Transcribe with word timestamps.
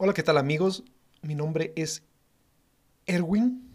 Hola, 0.00 0.14
¿qué 0.14 0.22
tal 0.22 0.38
amigos? 0.38 0.84
Mi 1.22 1.34
nombre 1.34 1.72
es 1.74 2.04
Erwin. 3.04 3.68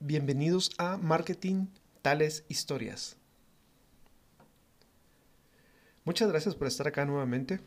Bienvenidos 0.00 0.72
a 0.78 0.96
Marketing 0.96 1.68
Tales 2.02 2.42
Historias. 2.48 3.16
Muchas 6.04 6.28
gracias 6.28 6.56
por 6.56 6.66
estar 6.66 6.88
acá 6.88 7.04
nuevamente. 7.04 7.60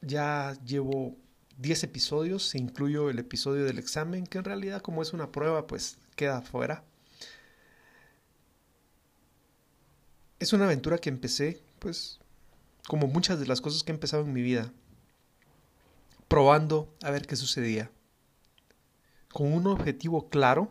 Ya 0.00 0.56
llevo 0.64 1.18
10 1.58 1.84
episodios, 1.84 2.54
incluyo 2.54 3.10
el 3.10 3.18
episodio 3.18 3.64
del 3.64 3.78
examen, 3.78 4.26
que 4.26 4.38
en 4.38 4.44
realidad 4.44 4.80
como 4.80 5.02
es 5.02 5.12
una 5.12 5.32
prueba, 5.32 5.66
pues 5.66 5.98
queda 6.16 6.40
fuera. 6.40 6.82
Es 10.38 10.54
una 10.54 10.64
aventura 10.64 10.96
que 10.96 11.10
empecé, 11.10 11.62
pues, 11.78 12.20
como 12.88 13.06
muchas 13.06 13.38
de 13.38 13.46
las 13.46 13.60
cosas 13.60 13.82
que 13.82 13.92
he 13.92 13.94
empezado 13.94 14.22
en 14.24 14.32
mi 14.32 14.40
vida, 14.40 14.72
probando 16.28 16.94
a 17.02 17.10
ver 17.10 17.26
qué 17.26 17.36
sucedía. 17.36 17.90
Con 19.32 19.52
un 19.52 19.66
objetivo 19.66 20.28
claro, 20.28 20.70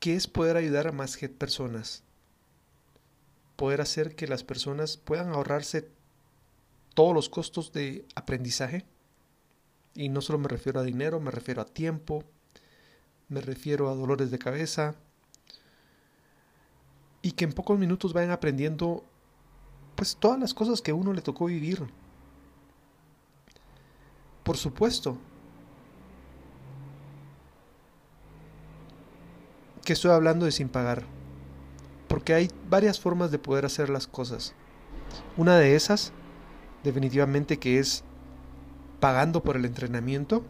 que 0.00 0.14
es 0.14 0.26
poder 0.26 0.56
ayudar 0.56 0.86
a 0.86 0.92
más 0.92 1.16
personas. 1.38 2.04
Poder 3.56 3.80
hacer 3.80 4.14
que 4.14 4.28
las 4.28 4.44
personas 4.44 4.96
puedan 4.96 5.30
ahorrarse 5.30 5.90
todos 6.94 7.14
los 7.14 7.28
costos 7.28 7.72
de 7.72 8.06
aprendizaje. 8.14 8.84
Y 9.94 10.08
no 10.08 10.20
solo 10.20 10.38
me 10.38 10.48
refiero 10.48 10.80
a 10.80 10.84
dinero, 10.84 11.20
me 11.20 11.30
refiero 11.30 11.60
a 11.62 11.66
tiempo, 11.66 12.24
me 13.28 13.40
refiero 13.40 13.90
a 13.90 13.94
dolores 13.94 14.30
de 14.30 14.38
cabeza. 14.38 14.94
Y 17.20 17.32
que 17.32 17.44
en 17.44 17.52
pocos 17.52 17.78
minutos 17.78 18.12
vayan 18.12 18.30
aprendiendo 18.30 19.04
pues 19.98 20.14
todas 20.14 20.38
las 20.38 20.54
cosas 20.54 20.80
que 20.80 20.92
uno 20.92 21.12
le 21.12 21.22
tocó 21.22 21.46
vivir. 21.46 21.84
Por 24.44 24.56
supuesto 24.56 25.18
que 29.84 29.94
estoy 29.94 30.12
hablando 30.12 30.46
de 30.46 30.52
sin 30.52 30.68
pagar, 30.68 31.02
porque 32.06 32.32
hay 32.32 32.48
varias 32.70 33.00
formas 33.00 33.32
de 33.32 33.40
poder 33.40 33.64
hacer 33.64 33.90
las 33.90 34.06
cosas. 34.06 34.54
Una 35.36 35.58
de 35.58 35.74
esas, 35.74 36.12
definitivamente 36.84 37.58
que 37.58 37.80
es 37.80 38.04
pagando 39.00 39.42
por 39.42 39.56
el 39.56 39.64
entrenamiento. 39.64 40.44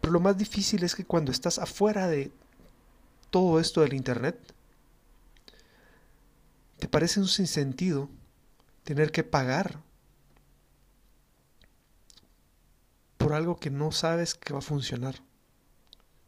Pero 0.00 0.14
lo 0.14 0.20
más 0.20 0.38
difícil 0.38 0.82
es 0.82 0.94
que 0.94 1.04
cuando 1.04 1.30
estás 1.30 1.58
afuera 1.58 2.06
de 2.06 2.32
todo 3.28 3.60
esto 3.60 3.82
del 3.82 3.92
Internet, 3.92 4.53
¿Te 6.78 6.88
parece 6.88 7.20
un 7.20 7.28
sinsentido 7.28 8.08
tener 8.84 9.12
que 9.12 9.24
pagar 9.24 9.82
por 13.16 13.32
algo 13.32 13.56
que 13.56 13.70
no 13.70 13.90
sabes 13.90 14.34
que 14.36 14.52
va 14.52 14.60
a 14.60 14.62
funcionar? 14.62 15.16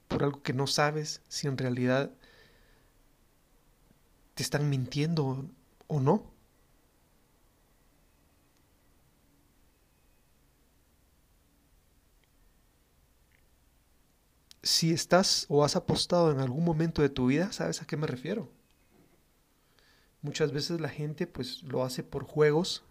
Por 0.08 0.24
algo 0.24 0.42
que 0.42 0.52
no 0.52 0.66
sabes 0.66 1.22
si 1.28 1.46
en 1.46 1.56
realidad 1.58 2.10
te 4.34 4.42
están 4.42 4.68
mintiendo 4.70 5.48
o 5.88 6.00
no. 6.00 6.32
Si 14.62 14.92
estás 14.92 15.46
o 15.48 15.64
has 15.64 15.76
apostado 15.76 16.30
en 16.30 16.40
algún 16.40 16.62
momento 16.64 17.00
de 17.00 17.08
tu 17.08 17.26
vida, 17.28 17.52
¿sabes 17.52 17.80
a 17.80 17.86
qué 17.86 17.96
me 17.96 18.06
refiero? 18.06 18.50
Muchas 20.26 20.50
veces 20.50 20.80
la 20.80 20.88
gente 20.88 21.28
pues 21.28 21.62
lo 21.62 21.84
hace 21.84 22.02
por 22.02 22.24
juegos, 22.24 22.82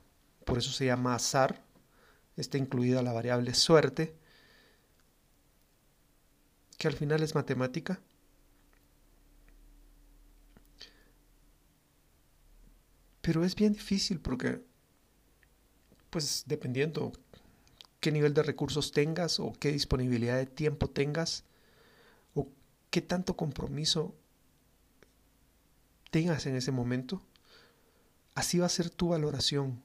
por 0.46 0.57
eso 0.57 0.72
se 0.72 0.85
llama 0.85 1.16
azar, 1.16 1.62
está 2.38 2.57
incluida 2.57 3.01
la 3.01 3.12
variable 3.12 3.53
suerte, 3.53 4.16
que 6.78 6.88
al 6.88 6.94
final 6.94 7.22
es 7.23 7.35
matemática. 7.35 8.00
Pero 13.19 13.44
es 13.44 13.53
bien 13.53 13.73
difícil 13.73 14.22
porque, 14.22 14.63
pues 16.12 16.46
dependiendo 16.47 17.12
qué 18.00 18.13
nivel 18.13 18.34
de 18.34 18.44
recursos 18.44 18.94
tengas 18.94 19.41
o 19.41 19.52
qué 19.59 19.73
disponibilidad 19.73 20.38
de 20.38 20.46
tiempo 20.46 20.90
tengas 20.90 21.44
o 22.34 22.47
qué 22.91 23.02
tanto 23.02 23.35
compromiso 23.35 24.16
tengas 26.16 26.46
en 26.46 26.56
ese 26.56 26.72
momento, 26.72 27.22
así 28.36 28.58
va 28.58 28.68
a 28.68 28.70
ser 28.70 28.90
tu 28.90 29.09
valoración. 29.09 29.84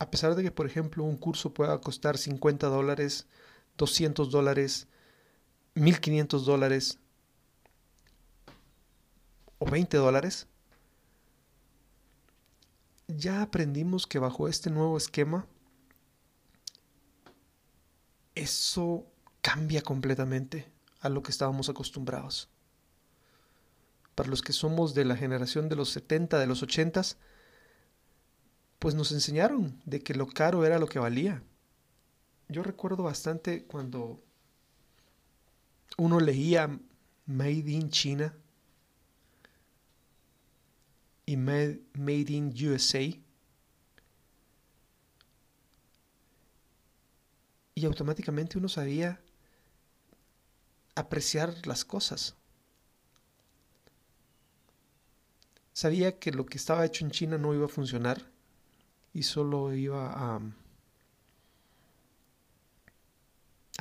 A 0.00 0.10
pesar 0.10 0.34
de 0.34 0.42
que, 0.42 0.50
por 0.50 0.66
ejemplo, 0.66 1.04
un 1.04 1.16
curso 1.16 1.54
pueda 1.54 1.80
costar 1.80 2.18
50 2.18 2.66
dólares, 2.66 3.28
200 3.78 4.32
dólares, 4.32 4.88
1500 5.76 6.44
dólares 6.44 6.98
o 9.60 9.66
20 9.66 9.96
dólares, 9.96 10.48
ya 13.06 13.42
aprendimos 13.42 14.08
que 14.08 14.18
bajo 14.18 14.48
este 14.48 14.70
nuevo 14.70 14.96
esquema, 14.96 15.46
eso 18.34 19.06
cambia 19.40 19.82
completamente 19.82 20.68
a 20.98 21.08
lo 21.08 21.22
que 21.22 21.30
estábamos 21.30 21.68
acostumbrados 21.68 22.48
para 24.14 24.28
los 24.28 24.42
que 24.42 24.52
somos 24.52 24.94
de 24.94 25.04
la 25.04 25.16
generación 25.16 25.68
de 25.68 25.76
los 25.76 25.90
70, 25.90 26.38
de 26.38 26.46
los 26.46 26.62
80, 26.62 27.02
pues 28.78 28.94
nos 28.94 29.12
enseñaron 29.12 29.80
de 29.84 30.00
que 30.00 30.14
lo 30.14 30.26
caro 30.26 30.64
era 30.64 30.78
lo 30.78 30.86
que 30.86 30.98
valía. 30.98 31.42
Yo 32.48 32.62
recuerdo 32.62 33.02
bastante 33.02 33.64
cuando 33.64 34.22
uno 35.96 36.20
leía 36.20 36.78
Made 37.26 37.70
in 37.70 37.90
China 37.90 38.34
y 41.26 41.36
Made, 41.36 41.80
in 42.28 42.52
USA 42.68 43.00
y 47.76 47.84
automáticamente 47.86 48.58
uno 48.58 48.68
sabía 48.68 49.20
apreciar 50.94 51.66
las 51.66 51.84
cosas. 51.84 52.36
Sabía 55.74 56.20
que 56.20 56.30
lo 56.30 56.46
que 56.46 56.56
estaba 56.56 56.86
hecho 56.86 57.04
en 57.04 57.10
China 57.10 57.36
no 57.36 57.52
iba 57.52 57.66
a 57.66 57.68
funcionar 57.68 58.24
y 59.12 59.24
solo 59.24 59.74
iba 59.74 60.36
a, 60.36 60.40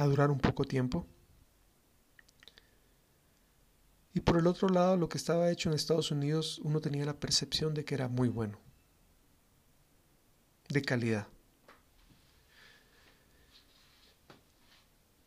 durar 0.03 0.31
un 0.31 0.39
poco 0.39 0.65
tiempo. 0.65 1.05
Y 4.15 4.21
por 4.21 4.37
el 4.37 4.47
otro 4.47 4.69
lado, 4.69 4.97
lo 4.97 5.07
que 5.07 5.19
estaba 5.19 5.51
hecho 5.51 5.69
en 5.69 5.75
Estados 5.75 6.09
Unidos, 6.09 6.59
uno 6.63 6.81
tenía 6.81 7.05
la 7.05 7.19
percepción 7.19 7.75
de 7.75 7.85
que 7.85 7.93
era 7.93 8.07
muy 8.07 8.27
bueno, 8.27 8.57
de 10.69 10.81
calidad. 10.81 11.27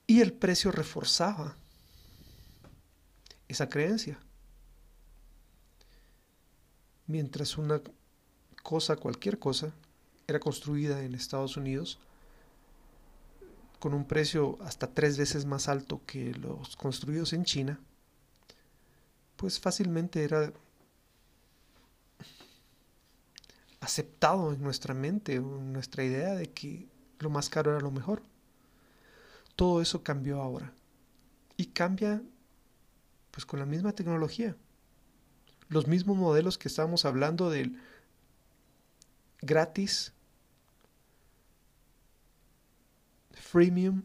Y 0.09 0.21
el 0.21 0.33
precio 0.33 0.73
reforzaba 0.73 1.57
esa 3.47 3.69
creencia 3.69 4.19
mientras 7.07 7.59
una 7.59 7.81
cosa, 8.63 8.97
cualquier 8.97 9.39
cosa, 9.39 9.73
era 10.27 10.41
construida 10.41 11.03
en 11.03 11.15
Estados 11.15 11.57
Unidos 11.57 11.99
con 13.79 13.95
un 13.95 14.07
precio 14.07 14.59
hasta 14.63 14.93
tres 14.93 15.17
veces 15.19 15.45
más 15.45 15.69
alto 15.69 16.01
que 16.07 16.35
los 16.35 16.77
construidos 16.77 17.33
en 17.33 17.45
China, 17.45 17.79
pues 19.37 19.61
fácilmente 19.61 20.25
era 20.25 20.53
aceptado 23.81 24.53
en 24.53 24.63
nuestra 24.63 24.95
mente, 24.95 25.35
en 25.35 25.73
nuestra 25.73 26.03
idea 26.03 26.35
de 26.35 26.51
que 26.51 26.89
lo 27.21 27.31
más 27.31 27.49
caro 27.49 27.71
era 27.71 27.81
lo 27.81 27.91
mejor. 27.91 28.23
Todo 29.55 29.81
eso 29.81 30.03
cambió 30.03 30.43
ahora. 30.43 30.73
Y 31.57 31.67
cambia 31.67 32.23
pues 33.31 33.47
con 33.47 33.61
la 33.61 33.67
misma 33.67 33.93
tecnología 33.93 34.57
los 35.69 35.87
mismos 35.87 36.17
modelos 36.17 36.59
que 36.59 36.69
estábamos 36.69 37.05
hablando 37.05 37.51
del 37.51 37.81
gratis, 39.41 40.13
freemium 43.33 44.03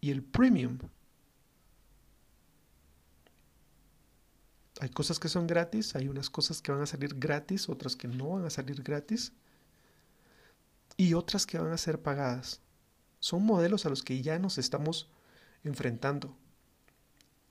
y 0.00 0.10
el 0.10 0.22
premium. 0.22 0.78
Hay 4.80 4.90
cosas 4.90 5.18
que 5.18 5.28
son 5.28 5.46
gratis, 5.46 5.96
hay 5.96 6.08
unas 6.08 6.30
cosas 6.30 6.62
que 6.62 6.70
van 6.70 6.82
a 6.82 6.86
salir 6.86 7.18
gratis, 7.18 7.68
otras 7.68 7.96
que 7.96 8.06
no 8.06 8.30
van 8.30 8.44
a 8.44 8.50
salir 8.50 8.82
gratis 8.82 9.32
y 10.96 11.14
otras 11.14 11.46
que 11.46 11.58
van 11.58 11.72
a 11.72 11.78
ser 11.78 12.00
pagadas. 12.00 12.60
Son 13.18 13.44
modelos 13.44 13.86
a 13.86 13.88
los 13.88 14.04
que 14.04 14.22
ya 14.22 14.38
nos 14.38 14.56
estamos 14.56 15.10
enfrentando. 15.64 16.36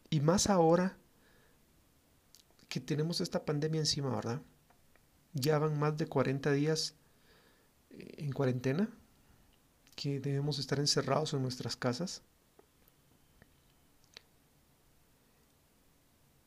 Y 0.09 0.21
más 0.21 0.49
ahora 0.49 0.97
que 2.69 2.79
tenemos 2.79 3.21
esta 3.21 3.45
pandemia 3.45 3.79
encima, 3.79 4.13
¿verdad? 4.13 4.41
Ya 5.33 5.59
van 5.59 5.79
más 5.79 5.97
de 5.97 6.07
40 6.07 6.51
días 6.51 6.95
eh, 7.91 8.15
en 8.17 8.31
cuarentena, 8.31 8.89
que 9.95 10.19
debemos 10.19 10.59
estar 10.59 10.79
encerrados 10.79 11.33
en 11.33 11.41
nuestras 11.41 11.75
casas. 11.75 12.21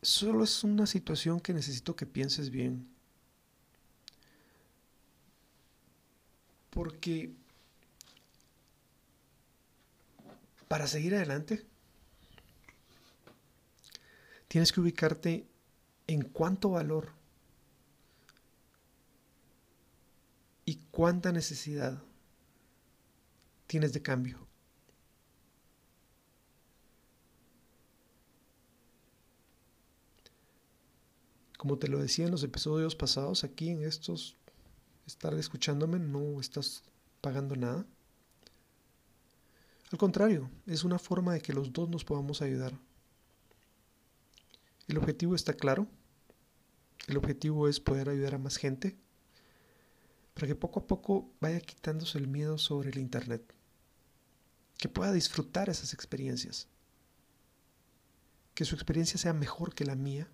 Solo 0.02 0.44
es 0.44 0.64
una 0.64 0.86
situación 0.86 1.40
que 1.40 1.52
necesito 1.52 1.94
que 1.94 2.06
pienses 2.06 2.50
bien. 2.50 2.88
Porque 6.70 7.34
para 10.68 10.86
seguir 10.86 11.16
adelante, 11.16 11.66
tienes 14.46 14.70
que 14.70 14.80
ubicarte 14.80 15.49
en 16.12 16.22
cuánto 16.22 16.70
valor 16.70 17.12
y 20.64 20.74
cuánta 20.90 21.30
necesidad 21.30 22.02
tienes 23.68 23.92
de 23.92 24.02
cambio. 24.02 24.44
Como 31.56 31.78
te 31.78 31.86
lo 31.86 32.00
decía 32.00 32.24
en 32.24 32.32
los 32.32 32.42
episodios 32.42 32.96
pasados, 32.96 33.44
aquí 33.44 33.70
en 33.70 33.84
estos, 33.84 34.36
estar 35.06 35.32
escuchándome 35.34 36.00
no 36.00 36.40
estás 36.40 36.82
pagando 37.20 37.54
nada. 37.54 37.86
Al 39.92 39.98
contrario, 39.98 40.50
es 40.66 40.82
una 40.82 40.98
forma 40.98 41.34
de 41.34 41.40
que 41.40 41.52
los 41.52 41.72
dos 41.72 41.88
nos 41.88 42.04
podamos 42.04 42.42
ayudar. 42.42 42.76
El 44.88 44.98
objetivo 44.98 45.36
está 45.36 45.52
claro. 45.52 45.86
El 47.06 47.16
objetivo 47.16 47.68
es 47.68 47.80
poder 47.80 48.08
ayudar 48.08 48.34
a 48.34 48.38
más 48.38 48.56
gente 48.56 48.96
para 50.34 50.46
que 50.46 50.54
poco 50.54 50.80
a 50.80 50.86
poco 50.86 51.30
vaya 51.40 51.60
quitándose 51.60 52.18
el 52.18 52.26
miedo 52.26 52.56
sobre 52.56 52.90
el 52.90 52.98
Internet. 52.98 53.54
Que 54.78 54.88
pueda 54.88 55.12
disfrutar 55.12 55.68
esas 55.68 55.92
experiencias. 55.92 56.68
Que 58.54 58.64
su 58.64 58.74
experiencia 58.74 59.18
sea 59.18 59.32
mejor 59.32 59.74
que 59.74 59.84
la 59.84 59.96
mía. 59.96 60.28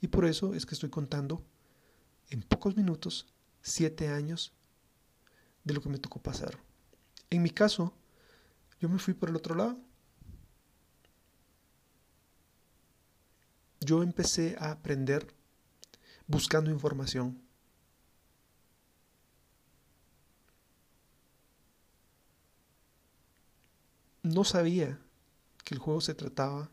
Y 0.00 0.08
por 0.08 0.24
eso 0.24 0.54
es 0.54 0.66
que 0.66 0.74
estoy 0.74 0.90
contando 0.90 1.44
en 2.30 2.42
pocos 2.42 2.76
minutos 2.76 3.26
siete 3.60 4.08
años 4.08 4.52
de 5.64 5.74
lo 5.74 5.80
que 5.80 5.88
me 5.88 5.98
tocó 5.98 6.20
pasar. 6.20 6.58
En 7.30 7.42
mi 7.42 7.50
caso, 7.50 7.94
yo 8.80 8.88
me 8.88 8.98
fui 8.98 9.14
por 9.14 9.28
el 9.28 9.36
otro 9.36 9.54
lado. 9.54 9.78
Yo 13.80 14.02
empecé 14.02 14.56
a 14.58 14.72
aprender 14.72 15.32
buscando 16.32 16.70
información. 16.70 17.38
No 24.22 24.42
sabía 24.44 24.98
que 25.62 25.74
el 25.74 25.78
juego 25.78 26.00
se 26.00 26.14
trataba 26.14 26.70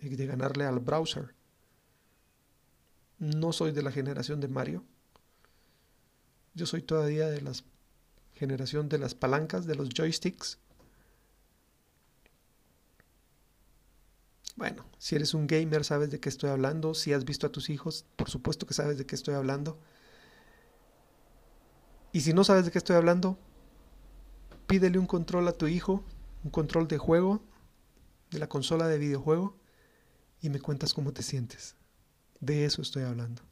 de 0.00 0.26
ganarle 0.26 0.64
al 0.64 0.78
browser. 0.78 1.34
No 3.18 3.52
soy 3.52 3.72
de 3.72 3.82
la 3.82 3.90
generación 3.90 4.40
de 4.40 4.48
Mario. 4.48 4.84
Yo 6.54 6.66
soy 6.66 6.82
todavía 6.82 7.26
de 7.26 7.40
la 7.40 7.52
generación 8.34 8.88
de 8.88 8.98
las 8.98 9.16
palancas, 9.16 9.66
de 9.66 9.74
los 9.74 9.88
joysticks. 9.88 10.58
Bueno, 14.56 14.84
si 14.98 15.16
eres 15.16 15.34
un 15.34 15.46
gamer 15.46 15.84
sabes 15.84 16.10
de 16.10 16.20
qué 16.20 16.28
estoy 16.28 16.50
hablando, 16.50 16.94
si 16.94 17.12
has 17.12 17.24
visto 17.24 17.46
a 17.46 17.52
tus 17.52 17.70
hijos, 17.70 18.06
por 18.16 18.30
supuesto 18.30 18.66
que 18.66 18.74
sabes 18.74 18.98
de 18.98 19.06
qué 19.06 19.16
estoy 19.16 19.34
hablando. 19.34 19.80
Y 22.12 22.20
si 22.20 22.32
no 22.32 22.44
sabes 22.44 22.64
de 22.64 22.70
qué 22.70 22.78
estoy 22.78 22.94
hablando, 22.94 23.36
pídele 24.68 24.98
un 24.98 25.06
control 25.06 25.48
a 25.48 25.52
tu 25.52 25.66
hijo, 25.66 26.04
un 26.44 26.50
control 26.50 26.86
de 26.86 26.98
juego, 26.98 27.42
de 28.30 28.38
la 28.38 28.48
consola 28.48 28.86
de 28.86 28.98
videojuego, 28.98 29.56
y 30.40 30.50
me 30.50 30.60
cuentas 30.60 30.94
cómo 30.94 31.12
te 31.12 31.24
sientes. 31.24 31.74
De 32.38 32.64
eso 32.64 32.80
estoy 32.80 33.02
hablando. 33.02 33.42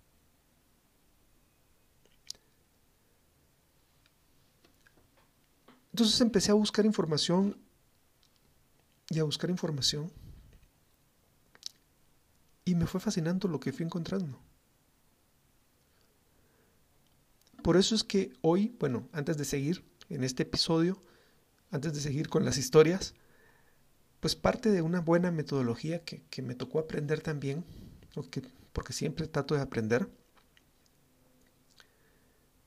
Entonces 5.91 6.21
empecé 6.21 6.53
a 6.53 6.55
buscar 6.55 6.87
información 6.87 7.59
y 9.11 9.19
a 9.19 9.25
buscar 9.25 9.51
información 9.51 10.11
y 12.65 12.75
me 12.75 12.87
fue 12.87 13.01
fascinando 13.01 13.49
lo 13.49 13.61
que 13.61 13.73
fui 13.73 13.85
encontrando. 13.85 14.41
Por 17.63 17.77
eso 17.77 17.95
es 17.95 18.03
que 18.03 18.33
hoy, 18.41 18.75
bueno, 18.79 19.09
antes 19.13 19.39
de 19.39 19.45
seguir 19.45 19.85
en 20.09 20.25
este 20.25 20.43
episodio, 20.43 21.01
antes 21.71 21.95
de 21.95 22.01
seguir 22.01 22.29
con 22.29 22.45
las 22.45 22.59
historias, 22.59 23.15
pues 24.21 24.37
parte 24.37 24.71
de 24.71 24.83
una 24.83 25.01
buena 25.01 25.31
metodología 25.31 26.05
que, 26.05 26.43
me 26.43 26.55
tocó 26.55 26.79
aprender 26.79 27.21
también, 27.21 27.65
porque, 28.15 28.43
porque 28.73 28.93
siempre 28.93 29.27
trato 29.27 29.55
de 29.55 29.61
aprender, 29.61 30.09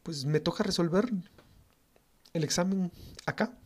pues 0.04 0.26
me 0.26 0.40
toca 0.40 0.64
resolver 0.64 1.12
el 2.34 2.44
examen 2.44 2.92
acá. 3.26 3.58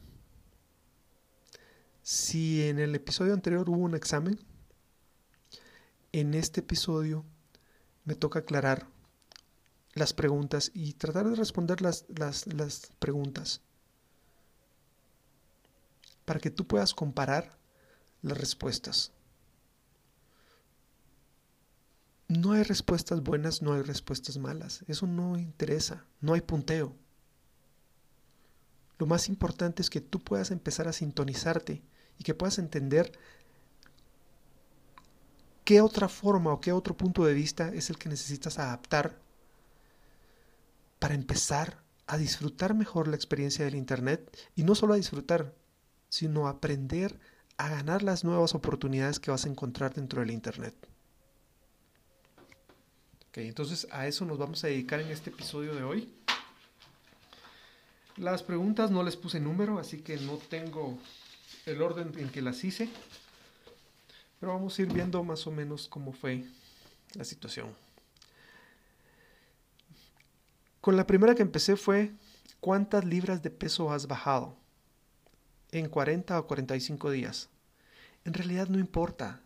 Si 2.01 2.63
en 2.63 2.79
el 2.79 2.95
episodio 2.95 3.33
anterior 3.33 3.69
hubo 3.69 3.77
un 3.77 3.95
examen, 3.95 4.39
en 6.11 6.33
este 6.33 6.61
episodio 6.61 7.25
me 8.05 8.15
toca 8.15 8.39
aclarar 8.39 8.87
las 9.93 10.13
preguntas 10.13 10.71
y 10.73 10.93
tratar 10.93 11.29
de 11.29 11.35
responder 11.35 11.81
las, 11.81 12.05
las, 12.07 12.91
preguntas 12.99 13.61
para 16.25 16.39
que 16.39 16.51
tú 16.51 16.65
puedas 16.65 16.93
comparar 16.93 17.57
las 18.21 18.37
respuestas. 18.37 19.11
No 22.27 22.51
hay 22.51 22.61
respuestas 22.63 23.23
buenas, 23.23 23.63
no 23.63 23.73
hay 23.73 23.81
respuestas 23.81 24.37
malas. 24.37 24.83
Eso 24.87 25.07
no 25.07 25.37
interesa, 25.37 26.05
no 26.21 26.33
hay 26.33 26.41
punteo. 26.41 26.95
Lo 28.99 29.07
más 29.07 29.27
importante 29.29 29.81
es 29.81 29.89
que 29.89 30.01
tú 30.01 30.19
puedas 30.19 30.51
empezar 30.51 30.87
a 30.87 30.93
sintonizarte 30.93 31.81
y 32.19 32.23
que 32.23 32.35
puedas 32.35 32.59
entender 32.59 33.11
¿Qué 35.69 35.81
otra 35.81 36.09
forma 36.09 36.51
o 36.51 36.59
qué 36.59 36.71
otro 36.71 36.97
punto 36.97 37.23
de 37.25 37.35
vista 37.35 37.69
es 37.69 37.91
el 37.91 37.99
que 37.99 38.09
necesitas 38.09 38.57
adaptar 38.57 39.19
para 40.97 41.13
empezar 41.13 41.83
a 42.07 42.17
disfrutar 42.17 42.73
mejor 42.73 43.07
la 43.07 43.15
experiencia 43.15 43.65
del 43.65 43.75
Internet? 43.75 44.35
Y 44.55 44.63
no 44.63 44.73
solo 44.73 44.95
a 44.95 44.97
disfrutar, 44.97 45.53
sino 46.09 46.47
a 46.47 46.53
aprender 46.53 47.19
a 47.57 47.69
ganar 47.69 48.01
las 48.01 48.23
nuevas 48.23 48.55
oportunidades 48.55 49.19
que 49.19 49.29
vas 49.29 49.45
a 49.45 49.49
encontrar 49.49 49.93
dentro 49.93 50.21
del 50.21 50.31
Internet. 50.31 50.73
Ok, 53.27 53.37
entonces 53.37 53.87
a 53.91 54.07
eso 54.07 54.25
nos 54.25 54.39
vamos 54.39 54.63
a 54.63 54.69
dedicar 54.69 55.01
en 55.01 55.09
este 55.09 55.29
episodio 55.29 55.75
de 55.75 55.83
hoy. 55.83 56.11
Las 58.17 58.41
preguntas 58.41 58.89
no 58.89 59.03
les 59.03 59.17
puse 59.17 59.39
número, 59.39 59.77
así 59.77 59.99
que 59.99 60.17
no 60.17 60.37
tengo 60.37 60.97
el 61.67 61.79
orden 61.83 62.11
en 62.17 62.29
que 62.29 62.41
las 62.41 62.63
hice. 62.63 62.89
Pero 64.39 64.53
vamos 64.53 64.77
a 64.77 64.81
ir 64.81 64.93
viendo 64.93 65.23
más 65.23 65.45
o 65.47 65.51
menos 65.51 65.87
cómo 65.87 66.13
fue 66.13 66.45
la 67.13 67.23
situación. 67.23 67.75
Con 70.81 70.95
la 70.95 71.05
primera 71.05 71.35
que 71.35 71.41
empecé 71.41 71.75
fue, 71.75 72.13
¿cuántas 72.61 73.03
libras 73.03 73.43
de 73.43 73.49
peso 73.49 73.91
has 73.91 74.07
bajado? 74.07 74.55
En 75.71 75.89
40 75.89 76.39
o 76.39 76.47
45 76.47 77.11
días. 77.11 77.49
En 78.23 78.33
realidad 78.33 78.67
no 78.69 78.79
importa. 78.79 79.41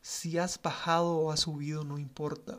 Si 0.00 0.36
has 0.36 0.60
bajado 0.60 1.16
o 1.16 1.30
has 1.30 1.40
subido, 1.40 1.84
no 1.84 1.96
importa. 1.96 2.58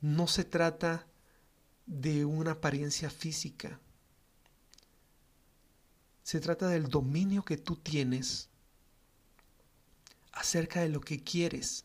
No 0.00 0.26
se 0.26 0.44
trata 0.44 1.06
de 1.86 2.24
una 2.24 2.52
apariencia 2.52 3.10
física. 3.10 3.78
Se 6.24 6.40
trata 6.40 6.68
del 6.68 6.88
dominio 6.88 7.44
que 7.44 7.58
tú 7.58 7.76
tienes 7.76 8.48
acerca 10.32 10.80
de 10.80 10.88
lo 10.88 11.02
que 11.02 11.22
quieres 11.22 11.84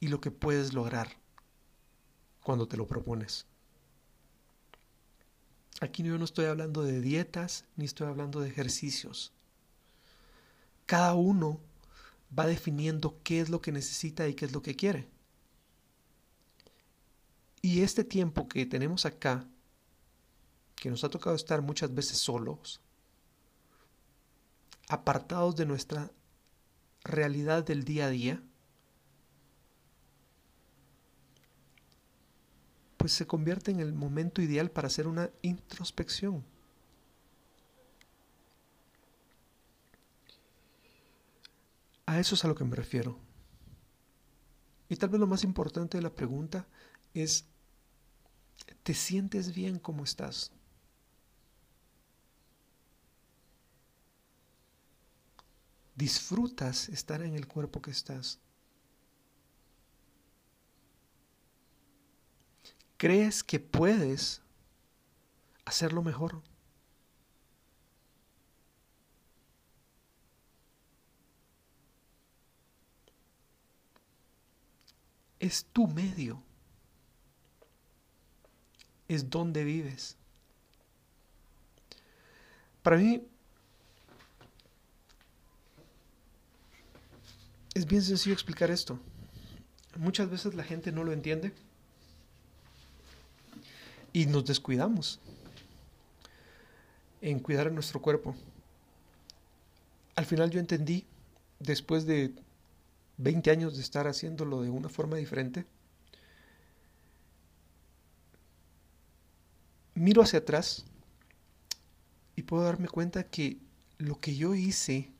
y 0.00 0.08
lo 0.08 0.22
que 0.22 0.30
puedes 0.30 0.72
lograr 0.72 1.18
cuando 2.42 2.66
te 2.66 2.78
lo 2.78 2.86
propones. 2.86 3.46
Aquí 5.82 6.02
yo 6.02 6.16
no 6.16 6.24
estoy 6.24 6.46
hablando 6.46 6.82
de 6.82 7.02
dietas 7.02 7.66
ni 7.76 7.84
estoy 7.84 8.08
hablando 8.08 8.40
de 8.40 8.48
ejercicios. 8.48 9.34
Cada 10.86 11.12
uno 11.12 11.60
va 12.36 12.46
definiendo 12.46 13.20
qué 13.22 13.40
es 13.40 13.50
lo 13.50 13.60
que 13.60 13.70
necesita 13.70 14.28
y 14.28 14.34
qué 14.34 14.46
es 14.46 14.52
lo 14.52 14.62
que 14.62 14.76
quiere. 14.76 15.06
Y 17.60 17.82
este 17.82 18.02
tiempo 18.02 18.48
que 18.48 18.64
tenemos 18.64 19.04
acá, 19.04 19.46
que 20.74 20.88
nos 20.88 21.04
ha 21.04 21.10
tocado 21.10 21.36
estar 21.36 21.60
muchas 21.60 21.94
veces 21.94 22.16
solos, 22.16 22.80
apartados 24.90 25.54
de 25.54 25.66
nuestra 25.66 26.10
realidad 27.04 27.64
del 27.64 27.84
día 27.84 28.06
a 28.06 28.10
día, 28.10 28.42
pues 32.96 33.12
se 33.12 33.26
convierte 33.26 33.70
en 33.70 33.78
el 33.78 33.92
momento 33.92 34.42
ideal 34.42 34.70
para 34.72 34.88
hacer 34.88 35.06
una 35.06 35.30
introspección. 35.42 36.44
A 42.04 42.18
eso 42.18 42.34
es 42.34 42.44
a 42.44 42.48
lo 42.48 42.56
que 42.56 42.64
me 42.64 42.74
refiero. 42.74 43.16
Y 44.88 44.96
tal 44.96 45.10
vez 45.10 45.20
lo 45.20 45.28
más 45.28 45.44
importante 45.44 45.98
de 45.98 46.02
la 46.02 46.12
pregunta 46.12 46.66
es, 47.14 47.46
¿te 48.82 48.92
sientes 48.92 49.54
bien 49.54 49.78
como 49.78 50.02
estás? 50.02 50.50
¿Disfrutas 56.00 56.88
estar 56.88 57.20
en 57.20 57.34
el 57.34 57.46
cuerpo 57.46 57.82
que 57.82 57.90
estás? 57.90 58.38
¿Crees 62.96 63.44
que 63.44 63.60
puedes 63.60 64.40
hacerlo 65.66 66.02
mejor? 66.02 66.40
es 75.40 75.64
tu 75.72 75.86
medio, 75.88 76.42
es 79.08 79.28
donde 79.28 79.64
vives. 79.64 80.16
Para 82.82 82.98
mí 82.98 83.22
es 87.74 87.86
bien 87.86 88.02
sencillo 88.02 88.34
explicar 88.34 88.70
esto. 88.70 88.98
Muchas 89.96 90.30
veces 90.30 90.54
la 90.54 90.64
gente 90.64 90.92
no 90.92 91.04
lo 91.04 91.12
entiende 91.12 91.52
y 94.12 94.26
nos 94.26 94.44
descuidamos 94.44 95.20
en 97.20 97.38
cuidar 97.38 97.68
a 97.68 97.70
nuestro 97.70 98.00
cuerpo. 98.00 98.34
Al 100.16 100.26
final 100.26 100.50
yo 100.50 100.60
entendí, 100.60 101.06
después 101.58 102.06
de 102.06 102.32
20 103.18 103.50
años 103.50 103.76
de 103.76 103.82
estar 103.82 104.06
haciéndolo 104.06 104.62
de 104.62 104.70
una 104.70 104.88
forma 104.88 105.16
diferente, 105.16 105.64
miro 109.94 110.22
hacia 110.22 110.38
atrás 110.38 110.84
y 112.36 112.42
puedo 112.42 112.64
darme 112.64 112.88
cuenta 112.88 113.24
que 113.24 113.58
lo 113.98 114.18
que 114.18 114.34
yo 114.34 114.54
hice 114.54 115.10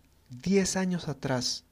10 0.42 0.76
años 0.76 1.08
atrás 1.08 1.64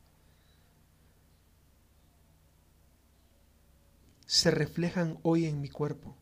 se 4.28 4.50
reflejan 4.50 5.18
hoy 5.22 5.46
en 5.46 5.58
mi 5.62 5.70
cuerpo. 5.70 6.14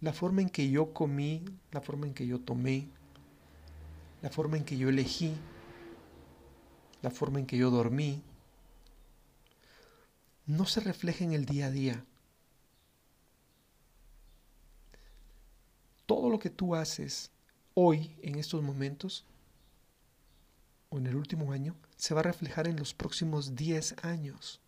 La 0.00 0.12
forma 0.12 0.42
en 0.42 0.50
que 0.50 0.68
yo 0.68 0.92
comí, 0.92 1.44
la 1.70 1.80
forma 1.80 2.08
en 2.08 2.12
que 2.12 2.26
yo 2.26 2.40
tomé, 2.40 2.88
la 4.20 4.30
forma 4.30 4.56
en 4.56 4.64
que 4.64 4.76
yo 4.76 4.88
elegí, 4.88 5.32
la 7.02 7.10
forma 7.12 7.38
en 7.38 7.46
que 7.46 7.56
yo 7.56 7.70
dormí, 7.70 8.24
no 10.44 10.66
se 10.66 10.80
refleja 10.80 11.22
en 11.22 11.34
el 11.34 11.44
día 11.44 11.66
a 11.66 11.70
día. 11.70 12.04
Todo 16.04 16.30
lo 16.30 16.40
que 16.40 16.50
tú 16.50 16.74
haces 16.74 17.30
hoy, 17.74 18.16
en 18.22 18.40
estos 18.40 18.60
momentos, 18.60 19.24
o 20.88 20.98
en 20.98 21.06
el 21.06 21.14
último 21.14 21.52
año, 21.52 21.76
se 21.94 22.12
va 22.12 22.20
a 22.20 22.24
reflejar 22.24 22.66
en 22.66 22.74
los 22.74 22.92
próximos 22.92 23.54
10 23.54 24.04
años. 24.04 24.60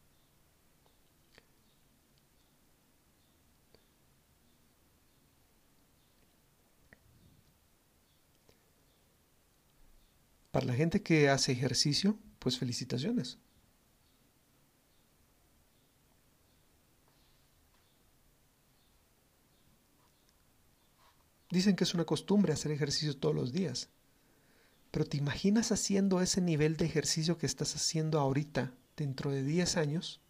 Para 10.52 10.66
la 10.66 10.74
gente 10.74 11.02
que 11.02 11.28
hace 11.28 11.50
ejercicio, 11.50 12.18
pues 12.38 12.58
felicitaciones. 12.58 13.38
Dicen 21.50 21.76
que 21.76 21.84
es 21.84 21.92
una 21.92 22.06
costumbre 22.06 22.52
hacer 22.54 22.72
ejercicio 22.72 23.16
todos 23.16 23.34
los 23.34 23.52
días. 23.52 23.90
Pero 24.90 25.06
¿te 25.06 25.18
imaginas 25.18 25.70
haciendo 25.70 26.22
ese 26.22 26.40
nivel 26.40 26.78
de 26.78 26.86
ejercicio 26.86 27.36
que 27.38 27.46
estás 27.46 27.76
haciendo 27.76 28.20
ahorita 28.20 28.74
dentro 28.96 29.30
de 29.30 29.42
10 29.42 29.76
años? 29.76 30.21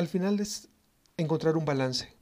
Al 0.00 0.08
final 0.08 0.40
es 0.40 0.70
encontrar 1.18 1.58
un 1.58 1.66
balance. 1.66 2.16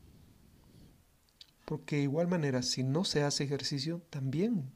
Porque 1.65 1.95
de 1.95 2.03
igual 2.03 2.27
manera, 2.27 2.63
si 2.63 2.83
no 2.83 3.05
se 3.05 3.23
hace 3.23 3.45
ejercicio, 3.45 4.03
también 4.11 4.73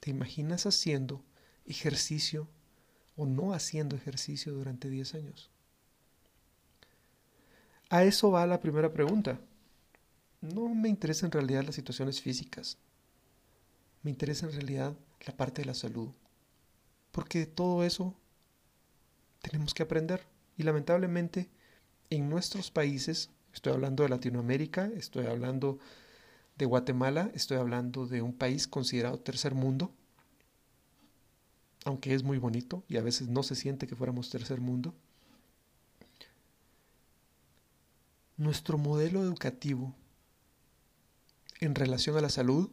te 0.00 0.10
imaginas 0.10 0.66
haciendo 0.66 1.24
ejercicio 1.66 2.48
o 3.14 3.26
no 3.26 3.54
haciendo 3.54 3.94
ejercicio 3.94 4.52
durante 4.54 4.90
10 4.90 5.14
años? 5.14 5.52
A 7.90 8.02
eso 8.02 8.32
va 8.32 8.44
la 8.44 8.58
primera 8.58 8.92
pregunta. 8.92 9.38
No 10.40 10.68
me 10.74 10.88
interesa 10.88 11.26
en 11.26 11.30
realidad 11.30 11.62
las 11.62 11.76
situaciones 11.76 12.20
físicas. 12.20 12.76
Me 14.02 14.10
interesa 14.10 14.46
en 14.46 14.52
realidad 14.52 14.96
la 15.24 15.36
parte 15.36 15.62
de 15.62 15.66
la 15.66 15.74
salud. 15.74 16.10
Porque 17.12 17.38
de 17.38 17.46
todo 17.46 17.84
eso 17.84 18.16
tenemos 19.42 19.74
que 19.74 19.84
aprender. 19.84 20.26
Y 20.56 20.64
lamentablemente 20.64 21.48
en 22.16 22.28
nuestros 22.28 22.70
países, 22.70 23.30
estoy 23.54 23.72
hablando 23.72 24.02
de 24.02 24.10
Latinoamérica, 24.10 24.90
estoy 24.96 25.26
hablando 25.26 25.78
de 26.58 26.66
Guatemala, 26.66 27.30
estoy 27.34 27.56
hablando 27.56 28.06
de 28.06 28.20
un 28.20 28.34
país 28.34 28.68
considerado 28.68 29.18
tercer 29.18 29.54
mundo, 29.54 29.90
aunque 31.86 32.14
es 32.14 32.22
muy 32.22 32.36
bonito 32.36 32.84
y 32.86 32.98
a 32.98 33.02
veces 33.02 33.28
no 33.28 33.42
se 33.42 33.54
siente 33.54 33.86
que 33.86 33.96
fuéramos 33.96 34.28
tercer 34.28 34.60
mundo, 34.60 34.94
nuestro 38.36 38.76
modelo 38.76 39.22
educativo 39.22 39.94
en 41.60 41.74
relación 41.74 42.18
a 42.18 42.20
la 42.20 42.28
salud, 42.28 42.68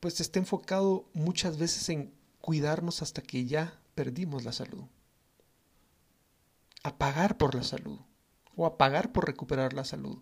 pues 0.00 0.20
está 0.20 0.38
enfocado 0.38 1.08
muchas 1.14 1.56
veces 1.56 1.88
en 1.88 2.12
cuidarnos 2.42 3.00
hasta 3.00 3.22
que 3.22 3.46
ya 3.46 3.80
perdimos 3.94 4.44
la 4.44 4.52
salud. 4.52 4.84
A 6.86 6.98
pagar 6.98 7.36
por 7.36 7.54
la 7.54 7.62
salud 7.62 7.98
o 8.54 8.66
a 8.66 8.78
pagar 8.78 9.12
por 9.12 9.26
recuperar 9.26 9.72
la 9.72 9.84
salud. 9.84 10.18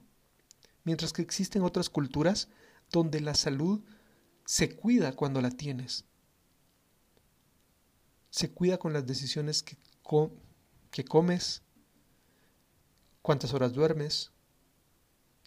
Mientras 0.82 1.12
que 1.12 1.22
existen 1.22 1.62
otras 1.62 1.90
culturas 1.90 2.48
donde 2.90 3.20
la 3.20 3.34
salud 3.34 3.82
se 4.44 4.74
cuida 4.74 5.12
cuando 5.12 5.40
la 5.40 5.50
tienes 5.50 6.04
se 8.34 8.50
cuida 8.50 8.78
con 8.78 8.92
las 8.92 9.06
decisiones 9.06 9.62
que, 9.62 9.76
que 10.90 11.04
comes, 11.04 11.62
cuántas 13.22 13.54
horas 13.54 13.72
duermes, 13.72 14.32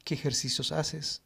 qué 0.06 0.14
ejercicios 0.14 0.72
haces. 0.72 1.22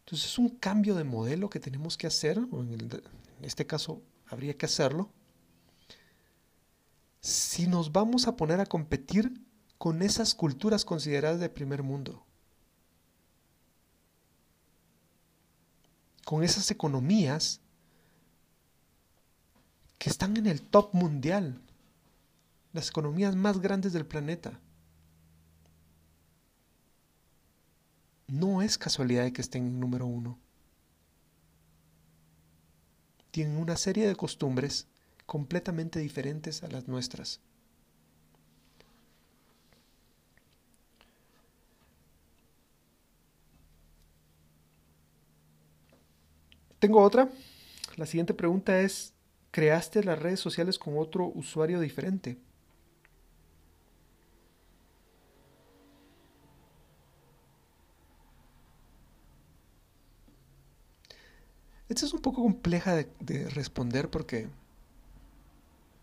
Entonces 0.00 0.28
es 0.32 0.38
un 0.38 0.48
cambio 0.48 0.96
de 0.96 1.04
modelo 1.04 1.48
que 1.48 1.60
tenemos 1.60 1.96
que 1.96 2.08
hacer, 2.08 2.36
o 2.50 2.64
en, 2.64 2.72
en 2.72 3.44
este 3.44 3.64
caso 3.64 4.02
habría 4.26 4.56
que 4.56 4.66
hacerlo, 4.66 5.12
si 7.26 7.66
nos 7.66 7.90
vamos 7.90 8.28
a 8.28 8.36
poner 8.36 8.60
a 8.60 8.66
competir 8.66 9.44
con 9.78 10.00
esas 10.00 10.32
culturas 10.32 10.84
consideradas 10.84 11.40
de 11.40 11.48
primer 11.48 11.82
mundo, 11.82 12.24
con 16.24 16.44
esas 16.44 16.70
economías 16.70 17.60
que 19.98 20.08
están 20.08 20.36
en 20.36 20.46
el 20.46 20.62
top 20.62 20.94
mundial, 20.94 21.60
las 22.72 22.90
economías 22.90 23.34
más 23.34 23.60
grandes 23.60 23.92
del 23.92 24.06
planeta. 24.06 24.60
No 28.28 28.62
es 28.62 28.78
casualidad 28.78 29.24
de 29.24 29.32
que 29.32 29.42
estén 29.42 29.66
en 29.66 29.80
número 29.80 30.06
uno. 30.06 30.38
Tienen 33.32 33.56
una 33.56 33.76
serie 33.76 34.06
de 34.06 34.14
costumbres 34.14 34.86
completamente 35.26 35.98
diferentes 36.00 36.62
a 36.62 36.68
las 36.68 36.88
nuestras. 36.88 37.40
Tengo 46.78 47.02
otra. 47.02 47.28
La 47.96 48.06
siguiente 48.06 48.34
pregunta 48.34 48.80
es, 48.80 49.12
creaste 49.50 50.04
las 50.04 50.18
redes 50.18 50.40
sociales 50.40 50.78
con 50.78 50.98
otro 50.98 51.26
usuario 51.34 51.80
diferente. 51.80 52.38
Esta 61.88 62.06
es 62.06 62.12
un 62.12 62.20
poco 62.20 62.42
compleja 62.42 62.94
de, 62.94 63.08
de 63.20 63.48
responder 63.50 64.08
porque 64.10 64.48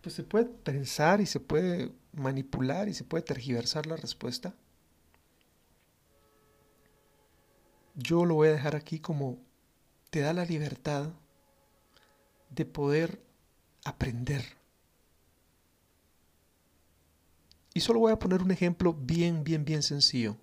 pues 0.04 0.16
se 0.16 0.24
puede 0.24 0.46
pensar 0.46 1.22
y 1.22 1.26
se 1.26 1.40
puede 1.40 1.94
manipular 2.12 2.90
y 2.90 2.94
se 2.94 3.06
puede 3.06 3.24
tergiversar 3.24 3.88
la 3.88 3.96
respuesta. 3.96 4.54
Yo 7.96 8.26
lo 8.26 8.36
voy 8.36 8.50
a 8.50 8.52
dejar 8.52 8.76
aquí 8.76 9.00
como 9.00 9.38
te 10.10 10.20
da 10.20 10.34
la 10.34 10.44
libertad 10.44 11.14
de 12.50 12.66
poder 12.66 13.24
aprender. 13.86 14.44
Y 17.74 17.80
solo 17.80 18.00
voy 18.00 18.12
a 18.12 18.20
poner 18.20 18.42
un 18.42 18.52
ejemplo 18.52 18.94
bien, 18.94 19.46
bien, 19.46 19.64
bien 19.64 19.84
sencillo. 19.84 20.36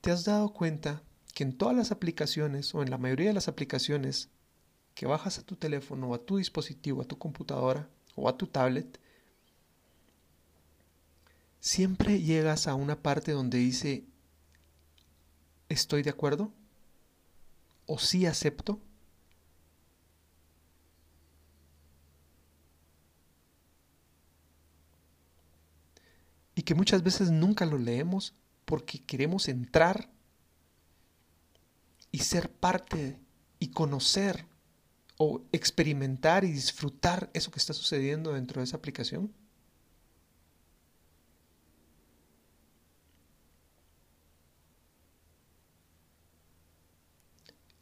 ¿Te 0.00 0.10
has 0.10 0.24
dado 0.24 0.54
cuenta 0.54 1.02
que 1.34 1.44
en 1.44 1.58
todas 1.58 1.76
las 1.76 1.92
aplicaciones 1.92 2.74
o 2.74 2.82
en 2.82 2.90
la 2.90 2.96
mayoría 2.96 3.28
de 3.28 3.34
las 3.34 3.48
aplicaciones 3.48 4.30
que 4.94 5.04
bajas 5.04 5.38
a 5.38 5.42
tu 5.42 5.56
teléfono 5.56 6.14
a 6.14 6.18
tu 6.24 6.38
dispositivo, 6.38 7.02
a 7.02 7.04
tu 7.04 7.18
computadora 7.18 7.90
o 8.14 8.28
a 8.28 8.36
tu 8.36 8.46
tablet, 8.46 9.00
siempre 11.60 12.20
llegas 12.20 12.66
a 12.66 12.74
una 12.74 13.02
parte 13.02 13.32
donde 13.32 13.58
dice 13.58 14.04
estoy 15.68 16.02
de 16.02 16.10
acuerdo 16.10 16.52
o 17.86 17.98
sí 17.98 18.26
acepto? 18.26 18.80
Y 26.54 26.62
que 26.62 26.74
muchas 26.74 27.02
veces 27.02 27.30
nunca 27.30 27.66
lo 27.66 27.78
leemos 27.78 28.34
porque 28.64 29.02
queremos 29.02 29.48
entrar 29.48 30.08
y 32.12 32.18
ser 32.20 32.50
parte 32.50 33.18
y 33.58 33.68
conocer 33.68 34.46
o 35.16 35.42
experimentar 35.52 36.44
y 36.44 36.50
disfrutar 36.50 37.30
eso 37.34 37.50
que 37.50 37.58
está 37.58 37.72
sucediendo 37.72 38.32
dentro 38.32 38.60
de 38.60 38.64
esa 38.64 38.76
aplicación. 38.76 39.32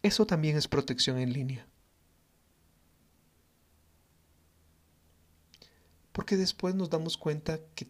Eso 0.03 0.27
también 0.27 0.57
es 0.57 0.67
protección 0.67 1.19
en 1.19 1.33
línea. 1.33 1.67
Porque 6.13 6.37
después 6.37 6.75
nos 6.75 6.91
damos 6.91 7.17
cuenta 7.17 7.61
que 7.75 7.87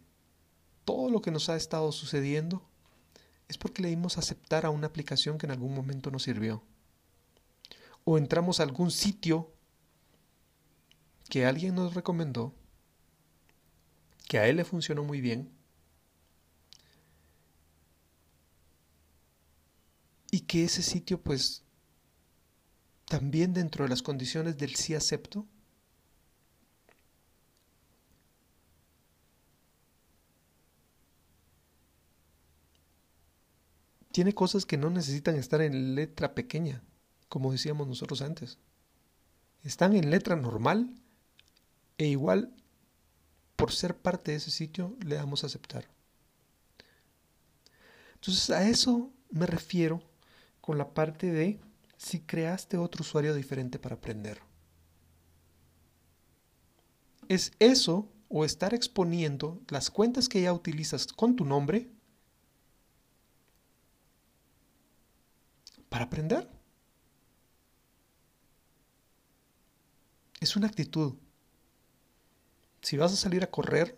todo 0.84 1.11
lo 1.11 1.22
que 1.22 1.30
nos 1.30 1.49
ha 1.49 1.56
estado 1.56 1.90
sucediendo 1.90 2.62
es 3.49 3.58
porque 3.58 3.82
le 3.82 3.88
dimos 3.88 4.18
aceptar 4.18 4.66
a 4.66 4.70
una 4.70 4.87
aplicación 4.87 5.38
que 5.38 5.46
en 5.46 5.52
algún 5.52 5.75
momento 5.75 6.11
nos 6.11 6.22
sirvió. 6.22 6.62
O 8.04 8.18
entramos 8.18 8.59
a 8.59 8.64
algún 8.64 8.90
sitio 8.90 9.52
que 11.28 11.47
alguien 11.47 11.75
nos 11.75 11.94
recomendó, 11.94 12.54
que 14.28 14.38
a 14.38 14.49
él 14.49 14.56
le 14.56 14.64
funcionó 14.64 15.04
muy 15.04 15.21
bien, 15.21 15.50
y 20.30 20.40
que 20.40 20.64
ese 20.64 20.82
sitio 20.82 21.23
pues 21.23 21.62
también 23.06 23.52
dentro 23.52 23.85
de 23.85 23.90
las 23.90 24.02
condiciones 24.02 24.56
del 24.56 24.75
sí 24.75 24.94
acepto, 24.94 25.47
tiene 34.12 34.34
cosas 34.34 34.65
que 34.65 34.78
no 34.78 34.91
necesitan 34.91 35.36
estar 35.36 35.60
en 35.60 35.95
letra 35.95 36.34
pequeña, 36.34 36.82
como 37.32 37.50
decíamos 37.50 37.88
nosotros 37.88 38.21
antes. 38.21 38.58
Están 39.62 39.97
en 39.97 40.10
letra 40.10 40.36
normal 40.36 40.95
e 41.97 42.08
igual 42.08 42.54
por 43.56 43.73
ser 43.73 43.97
parte 43.97 44.32
de 44.32 44.36
ese 44.36 44.50
sitio 44.50 44.95
le 45.00 45.14
damos 45.14 45.42
a 45.42 45.47
aceptar. 45.47 45.88
Entonces 48.16 48.50
a 48.50 48.68
eso 48.68 49.10
me 49.30 49.47
refiero 49.47 50.02
con 50.60 50.76
la 50.76 50.92
parte 50.92 51.32
de 51.32 51.58
si 51.97 52.21
creaste 52.21 52.76
otro 52.76 53.00
usuario 53.00 53.34
diferente 53.34 53.78
para 53.78 53.95
aprender. 53.95 54.42
Es 57.28 57.52
eso 57.60 58.12
o 58.28 58.45
estar 58.45 58.75
exponiendo 58.75 59.58
las 59.68 59.90
cuentas 59.90 60.28
que 60.28 60.42
ya 60.42 60.52
utilizas 60.52 61.06
con 61.06 61.34
tu 61.34 61.47
nombre 61.47 61.88
para 65.88 66.04
aprender. 66.04 66.61
Es 70.43 70.57
una 70.57 70.67
actitud. 70.67 71.15
Si 72.81 72.97
vas 72.97 73.13
a 73.13 73.17
salir 73.17 73.45
a 73.45 73.50
correr, 73.50 73.97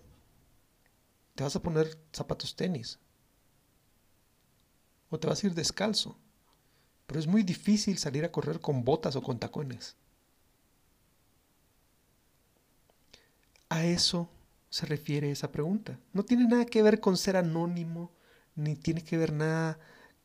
te 1.34 1.42
vas 1.42 1.56
a 1.56 1.62
poner 1.62 1.98
zapatos 2.12 2.54
tenis. 2.54 2.98
O 5.08 5.18
te 5.18 5.26
vas 5.26 5.42
a 5.42 5.46
ir 5.46 5.54
descalzo. 5.54 6.18
Pero 7.06 7.18
es 7.18 7.26
muy 7.26 7.44
difícil 7.44 7.96
salir 7.96 8.26
a 8.26 8.30
correr 8.30 8.60
con 8.60 8.84
botas 8.84 9.16
o 9.16 9.22
con 9.22 9.38
tacones. 9.38 9.96
A 13.70 13.86
eso 13.86 14.28
se 14.68 14.84
refiere 14.84 15.30
esa 15.30 15.50
pregunta. 15.50 15.98
No 16.12 16.24
tiene 16.26 16.46
nada 16.46 16.66
que 16.66 16.82
ver 16.82 17.00
con 17.00 17.16
ser 17.16 17.38
anónimo, 17.38 18.12
ni 18.54 18.76
tiene 18.76 19.02
que 19.02 19.16
ver 19.16 19.32
nada 19.32 19.78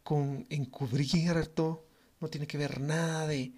con 0.03 0.45
encubrirto, 0.49 1.85
no 2.19 2.27
tiene 2.27 2.45
que 2.45 2.57
ver 2.57 2.81
nada 2.81 3.25
de, 3.25 3.53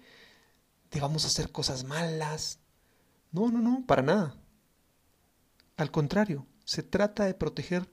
de 0.92 1.00
vamos 1.00 1.24
a 1.24 1.28
hacer 1.28 1.50
cosas 1.50 1.84
malas. 1.84 2.60
No, 3.32 3.50
no, 3.50 3.60
no, 3.60 3.84
para 3.86 4.02
nada. 4.02 4.36
Al 5.76 5.90
contrario, 5.90 6.46
se 6.64 6.82
trata 6.82 7.24
de 7.24 7.34
proteger 7.34 7.90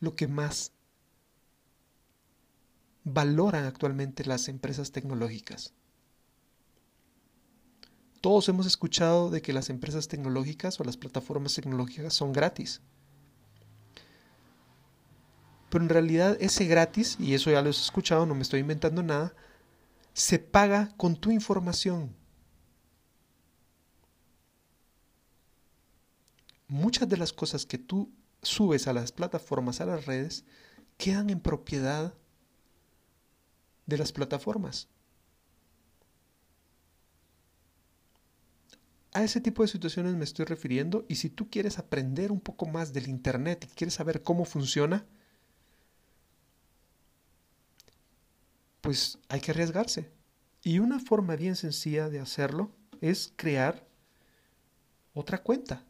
lo 0.00 0.16
que 0.16 0.26
más 0.26 0.72
valoran 3.04 3.64
actualmente 3.64 4.24
las 4.24 4.48
empresas 4.48 4.90
tecnológicas. 4.90 5.74
Todos 8.20 8.48
hemos 8.48 8.66
escuchado 8.66 9.30
de 9.30 9.42
que 9.42 9.52
las 9.52 9.70
empresas 9.70 10.08
tecnológicas 10.08 10.80
o 10.80 10.84
las 10.84 10.96
plataformas 10.96 11.54
tecnológicas 11.54 12.14
son 12.14 12.32
gratis. 12.32 12.80
Pero 15.68 15.84
en 15.84 15.90
realidad 15.90 16.36
ese 16.40 16.64
gratis, 16.64 17.16
y 17.20 17.34
eso 17.34 17.50
ya 17.50 17.60
lo 17.60 17.68
he 17.68 17.70
escuchado, 17.70 18.26
no 18.26 18.34
me 18.34 18.42
estoy 18.42 18.60
inventando 18.60 19.02
nada, 19.02 19.34
se 20.16 20.38
paga 20.38 20.94
con 20.96 21.14
tu 21.14 21.30
información. 21.30 22.16
Muchas 26.68 27.06
de 27.06 27.18
las 27.18 27.34
cosas 27.34 27.66
que 27.66 27.76
tú 27.76 28.10
subes 28.40 28.88
a 28.88 28.94
las 28.94 29.12
plataformas, 29.12 29.82
a 29.82 29.84
las 29.84 30.06
redes, 30.06 30.46
quedan 30.96 31.28
en 31.28 31.38
propiedad 31.38 32.14
de 33.84 33.98
las 33.98 34.10
plataformas. 34.10 34.88
A 39.12 39.22
ese 39.22 39.42
tipo 39.42 39.60
de 39.60 39.68
situaciones 39.68 40.14
me 40.14 40.24
estoy 40.24 40.46
refiriendo 40.46 41.04
y 41.10 41.16
si 41.16 41.28
tú 41.28 41.50
quieres 41.50 41.78
aprender 41.78 42.32
un 42.32 42.40
poco 42.40 42.64
más 42.64 42.94
del 42.94 43.08
Internet 43.08 43.68
y 43.68 43.74
quieres 43.74 43.92
saber 43.92 44.22
cómo 44.22 44.46
funciona, 44.46 45.04
pues 48.86 49.18
hay 49.28 49.40
que 49.40 49.50
arriesgarse. 49.50 50.08
Y 50.62 50.78
una 50.78 51.00
forma 51.00 51.34
bien 51.34 51.56
sencilla 51.56 52.08
de 52.08 52.20
hacerlo 52.20 52.70
es 53.00 53.32
crear 53.34 53.84
otra 55.12 55.42
cuenta 55.42 55.82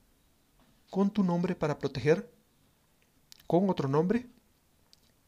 con 0.89 1.11
tu 1.11 1.23
nombre 1.23 1.55
para 1.55 1.79
proteger, 1.79 2.33
con 3.47 3.69
otro 3.69 3.87
nombre 3.87 4.27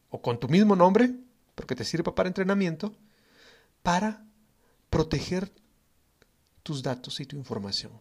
o 0.09 0.19
con 0.19 0.39
tu 0.39 0.47
mismo 0.47 0.75
nombre 0.75 1.13
porque 1.53 1.75
te 1.75 1.85
sirva 1.85 2.15
para 2.15 2.27
entrenamiento, 2.27 2.91
para 3.83 4.25
proteger 4.89 5.51
tus 6.63 6.81
datos 6.81 7.19
y 7.19 7.27
tu 7.27 7.35
información. 7.35 7.91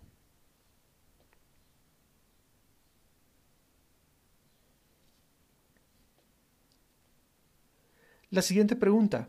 La 8.31 8.41
siguiente 8.41 8.75
pregunta. 8.75 9.29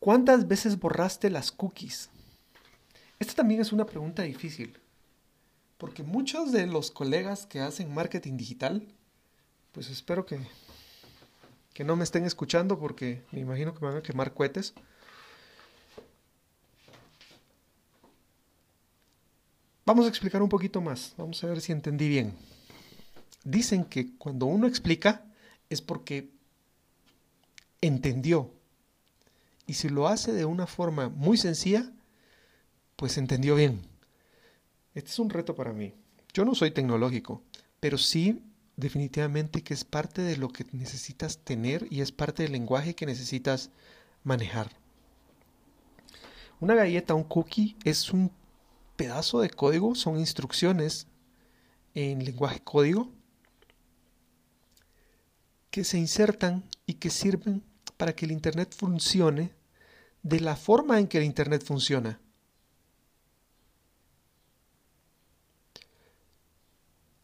¿Cuántas 0.00 0.46
veces 0.46 0.78
borraste 0.78 1.30
las 1.30 1.50
cookies? 1.52 2.10
Esta 3.18 3.34
también 3.34 3.60
es 3.60 3.72
una 3.72 3.86
pregunta 3.86 4.22
difícil, 4.22 4.78
porque 5.76 6.02
muchos 6.02 6.52
de 6.52 6.66
los 6.66 6.90
colegas 6.90 7.46
que 7.46 7.60
hacen 7.60 7.92
marketing 7.92 8.36
digital, 8.36 8.86
pues 9.72 9.90
espero 9.90 10.24
que 10.24 10.38
que 11.78 11.84
no 11.84 11.94
me 11.94 12.02
estén 12.02 12.24
escuchando 12.24 12.76
porque 12.76 13.22
me 13.30 13.38
imagino 13.38 13.72
que 13.72 13.78
me 13.78 13.86
van 13.86 13.98
a 13.98 14.02
quemar 14.02 14.34
cohetes. 14.34 14.74
Vamos 19.86 20.04
a 20.04 20.08
explicar 20.08 20.42
un 20.42 20.48
poquito 20.48 20.80
más, 20.80 21.14
vamos 21.16 21.44
a 21.44 21.46
ver 21.46 21.60
si 21.60 21.70
entendí 21.70 22.08
bien. 22.08 22.34
Dicen 23.44 23.84
que 23.84 24.12
cuando 24.18 24.46
uno 24.46 24.66
explica 24.66 25.24
es 25.70 25.80
porque 25.80 26.32
entendió 27.80 28.50
Y 29.68 29.74
si 29.74 29.90
lo 29.90 30.08
hace 30.08 30.32
de 30.32 30.46
una 30.46 30.66
forma 30.66 31.10
muy 31.10 31.36
sencilla, 31.36 31.92
pues 32.96 33.18
entendió 33.18 33.54
bien. 33.54 33.82
Este 34.94 35.10
es 35.10 35.18
un 35.18 35.28
reto 35.28 35.54
para 35.54 35.74
mí. 35.74 35.94
Yo 36.32 36.46
no 36.46 36.54
soy 36.54 36.70
tecnológico, 36.70 37.42
pero 37.78 37.98
sí 37.98 38.42
definitivamente 38.76 39.62
que 39.62 39.74
es 39.74 39.84
parte 39.84 40.22
de 40.22 40.38
lo 40.38 40.48
que 40.48 40.64
necesitas 40.72 41.44
tener 41.44 41.86
y 41.90 42.00
es 42.00 42.12
parte 42.12 42.44
del 42.44 42.52
lenguaje 42.52 42.94
que 42.94 43.04
necesitas 43.04 43.70
manejar. 44.24 44.70
Una 46.60 46.74
galleta, 46.74 47.12
un 47.12 47.24
cookie, 47.24 47.76
es 47.84 48.10
un 48.10 48.32
pedazo 48.96 49.40
de 49.40 49.50
código, 49.50 49.94
son 49.94 50.18
instrucciones 50.18 51.08
en 51.94 52.24
lenguaje 52.24 52.60
código 52.60 53.12
que 55.70 55.84
se 55.84 55.98
insertan 55.98 56.64
y 56.86 56.94
que 56.94 57.10
sirven 57.10 57.62
para 57.98 58.14
que 58.14 58.24
el 58.24 58.32
Internet 58.32 58.74
funcione 58.74 59.57
de 60.22 60.40
la 60.40 60.56
forma 60.56 60.98
en 60.98 61.08
que 61.08 61.18
el 61.18 61.24
Internet 61.24 61.64
funciona. 61.64 62.20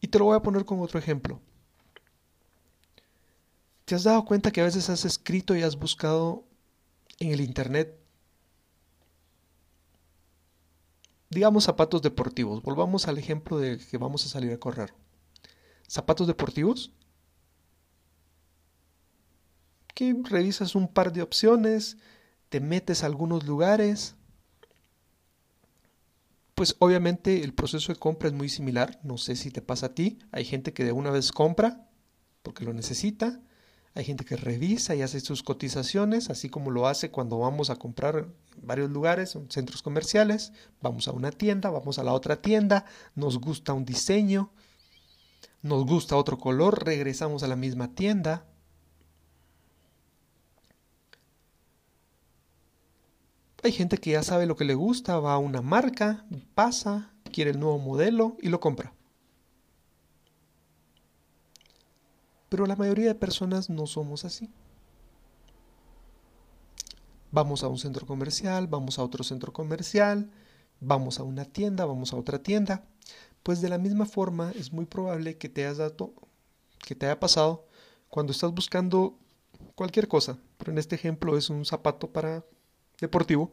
Y 0.01 0.07
te 0.07 0.19
lo 0.19 0.25
voy 0.25 0.35
a 0.35 0.41
poner 0.41 0.65
con 0.65 0.79
otro 0.81 0.99
ejemplo. 0.99 1.41
¿Te 3.85 3.95
has 3.95 4.03
dado 4.03 4.25
cuenta 4.25 4.51
que 4.51 4.61
a 4.61 4.65
veces 4.65 4.89
has 4.89 5.05
escrito 5.05 5.55
y 5.55 5.61
has 5.61 5.77
buscado 5.77 6.43
en 7.19 7.31
el 7.31 7.41
Internet, 7.41 7.95
digamos, 11.29 11.63
zapatos 11.63 12.01
deportivos? 12.01 12.63
Volvamos 12.63 13.07
al 13.07 13.17
ejemplo 13.17 13.59
de 13.59 13.77
que 13.77 13.97
vamos 13.97 14.25
a 14.25 14.29
salir 14.29 14.51
a 14.51 14.59
correr. 14.59 14.93
¿Zapatos 15.87 16.25
deportivos? 16.25 16.91
Que 19.93 20.15
revisas 20.23 20.75
un 20.75 20.87
par 20.87 21.13
de 21.13 21.21
opciones, 21.21 21.97
te 22.49 22.59
metes 22.59 23.03
a 23.03 23.07
algunos 23.07 23.45
lugares, 23.45 24.15
pues 26.55 26.75
obviamente 26.79 27.43
el 27.43 27.53
proceso 27.53 27.91
de 27.91 27.99
compra 27.99 28.29
es 28.29 28.33
muy 28.33 28.49
similar, 28.49 28.99
no 29.03 29.17
sé 29.17 29.35
si 29.35 29.51
te 29.51 29.61
pasa 29.61 29.87
a 29.87 29.93
ti, 29.93 30.19
hay 30.31 30.45
gente 30.45 30.73
que 30.73 30.85
de 30.85 30.91
una 30.91 31.11
vez 31.11 31.31
compra 31.31 31.89
porque 32.43 32.63
lo 32.63 32.73
necesita, 32.73 33.41
hay 33.93 34.03
gente 34.03 34.25
que 34.25 34.35
revisa 34.35 34.93
y 34.93 35.01
hace 35.01 35.19
sus 35.19 35.41
cotizaciones, 35.41 36.29
así 36.29 36.49
como 36.49 36.69
lo 36.69 36.87
hace 36.87 37.11
cuando 37.11 37.39
vamos 37.39 37.69
a 37.69 37.77
comprar 37.77 38.17
en 38.17 38.33
varios 38.67 38.89
lugares, 38.89 39.35
en 39.35 39.49
centros 39.49 39.81
comerciales, 39.81 40.53
vamos 40.81 41.07
a 41.07 41.11
una 41.11 41.31
tienda, 41.31 41.69
vamos 41.69 41.97
a 41.97 42.03
la 42.03 42.13
otra 42.13 42.41
tienda, 42.41 42.85
nos 43.15 43.39
gusta 43.39 43.73
un 43.73 43.85
diseño, 43.85 44.51
nos 45.61 45.85
gusta 45.85 46.17
otro 46.17 46.37
color, 46.37 46.85
regresamos 46.85 47.43
a 47.43 47.47
la 47.47 47.55
misma 47.55 47.95
tienda, 47.95 48.45
Hay 53.65 53.71
gente 53.71 53.97
que 53.97 54.11
ya 54.11 54.21
sabe 54.21 54.45
lo 54.45 54.55
que 54.55 54.63
le 54.63 54.75
gusta, 54.75 55.17
va 55.17 55.33
a 55.33 55.39
una 55.39 55.63
marca, 55.63 56.23
pasa, 56.53 57.11
quiere 57.33 57.49
el 57.49 57.59
nuevo 57.59 57.79
modelo 57.79 58.37
y 58.39 58.49
lo 58.49 58.59
compra. 58.59 58.93
Pero 62.47 62.67
la 62.67 62.75
mayoría 62.75 63.07
de 63.07 63.15
personas 63.15 63.71
no 63.71 63.87
somos 63.87 64.23
así. 64.23 64.51
Vamos 67.31 67.63
a 67.63 67.67
un 67.67 67.79
centro 67.79 68.05
comercial, 68.05 68.67
vamos 68.67 68.99
a 68.99 69.03
otro 69.03 69.23
centro 69.23 69.51
comercial, 69.51 70.29
vamos 70.79 71.19
a 71.19 71.23
una 71.23 71.45
tienda, 71.45 71.85
vamos 71.85 72.13
a 72.13 72.17
otra 72.17 72.43
tienda. 72.43 72.85
Pues 73.41 73.61
de 73.61 73.69
la 73.69 73.79
misma 73.79 74.05
forma 74.05 74.51
es 74.51 74.73
muy 74.73 74.85
probable 74.85 75.39
que 75.39 75.49
te, 75.49 75.63
dado, 75.73 76.13
que 76.85 76.93
te 76.93 77.07
haya 77.07 77.19
pasado 77.19 77.65
cuando 78.09 78.31
estás 78.31 78.53
buscando 78.53 79.17
cualquier 79.73 80.07
cosa. 80.07 80.37
Pero 80.59 80.71
en 80.71 80.77
este 80.77 80.93
ejemplo 80.93 81.35
es 81.35 81.49
un 81.49 81.65
zapato 81.65 82.13
para 82.13 82.45
deportivo, 82.99 83.51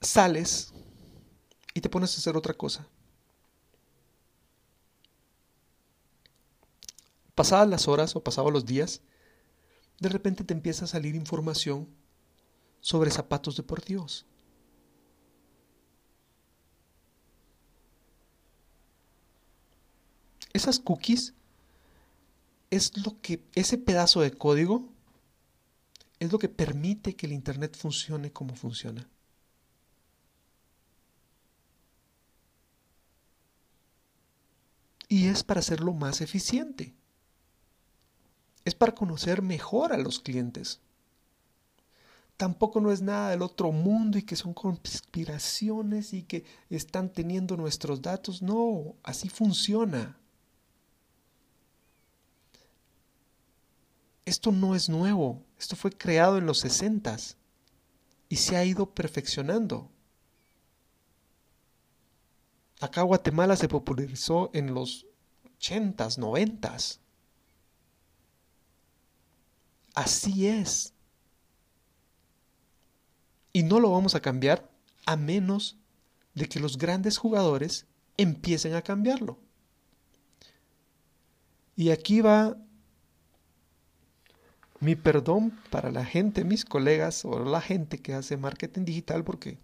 sales 0.00 0.72
y 1.74 1.80
te 1.80 1.88
pones 1.88 2.14
a 2.14 2.18
hacer 2.18 2.36
otra 2.36 2.54
cosa. 2.54 2.86
Pasadas 7.34 7.68
las 7.68 7.88
horas 7.88 8.16
o 8.16 8.22
pasados 8.22 8.52
los 8.52 8.66
días, 8.66 9.00
de 9.98 10.08
repente 10.08 10.44
te 10.44 10.54
empieza 10.54 10.84
a 10.84 10.88
salir 10.88 11.14
información 11.14 11.88
sobre 12.80 13.10
zapatos 13.10 13.56
deportivos. 13.56 14.26
Esas 20.52 20.78
cookies 20.78 21.34
es 22.70 22.96
lo 23.04 23.20
que 23.20 23.42
ese 23.54 23.78
pedazo 23.78 24.20
de 24.20 24.32
código 24.32 24.88
es 26.20 26.30
lo 26.30 26.38
que 26.38 26.48
permite 26.48 27.16
que 27.16 27.26
el 27.26 27.32
Internet 27.32 27.76
funcione 27.76 28.30
como 28.30 28.54
funciona. 28.54 29.08
Y 35.08 35.26
es 35.26 35.42
para 35.42 35.60
hacerlo 35.60 35.92
más 35.92 36.20
eficiente. 36.20 36.94
Es 38.64 38.74
para 38.74 38.94
conocer 38.94 39.42
mejor 39.42 39.92
a 39.92 39.96
los 39.96 40.20
clientes. 40.20 40.80
Tampoco 42.36 42.80
no 42.80 42.92
es 42.92 43.00
nada 43.02 43.30
del 43.30 43.42
otro 43.42 43.72
mundo 43.72 44.18
y 44.18 44.22
que 44.22 44.36
son 44.36 44.54
conspiraciones 44.54 46.12
y 46.12 46.22
que 46.22 46.44
están 46.68 47.10
teniendo 47.10 47.56
nuestros 47.56 48.02
datos. 48.02 48.42
No, 48.42 48.94
así 49.02 49.28
funciona. 49.28 50.16
Esto 54.26 54.52
no 54.52 54.74
es 54.74 54.88
nuevo, 54.88 55.42
esto 55.60 55.76
fue 55.76 55.90
creado 55.90 56.38
en 56.38 56.46
los 56.46 56.60
sesentas 56.60 57.36
y 58.30 58.36
se 58.36 58.56
ha 58.56 58.64
ido 58.64 58.94
perfeccionando. 58.94 59.90
Acá 62.80 63.02
Guatemala 63.02 63.56
se 63.56 63.68
popularizó 63.68 64.50
en 64.54 64.72
los 64.72 65.04
ochentas, 65.44 66.16
noventas. 66.16 67.00
Así 69.94 70.46
es. 70.46 70.94
Y 73.52 73.62
no 73.62 73.80
lo 73.80 73.90
vamos 73.90 74.14
a 74.14 74.20
cambiar 74.20 74.70
a 75.04 75.16
menos 75.16 75.76
de 76.34 76.48
que 76.48 76.58
los 76.58 76.78
grandes 76.78 77.18
jugadores 77.18 77.84
empiecen 78.16 78.74
a 78.74 78.82
cambiarlo. 78.82 79.38
Y 81.76 81.90
aquí 81.90 82.22
va 82.22 82.56
mi 84.80 84.96
perdón 84.96 85.58
para 85.70 85.90
la 85.90 86.04
gente, 86.04 86.44
mis 86.44 86.64
colegas 86.64 87.24
o 87.24 87.44
la 87.44 87.60
gente 87.60 87.98
que 87.98 88.14
hace 88.14 88.36
marketing 88.36 88.84
digital 88.84 89.24
porque 89.24 89.58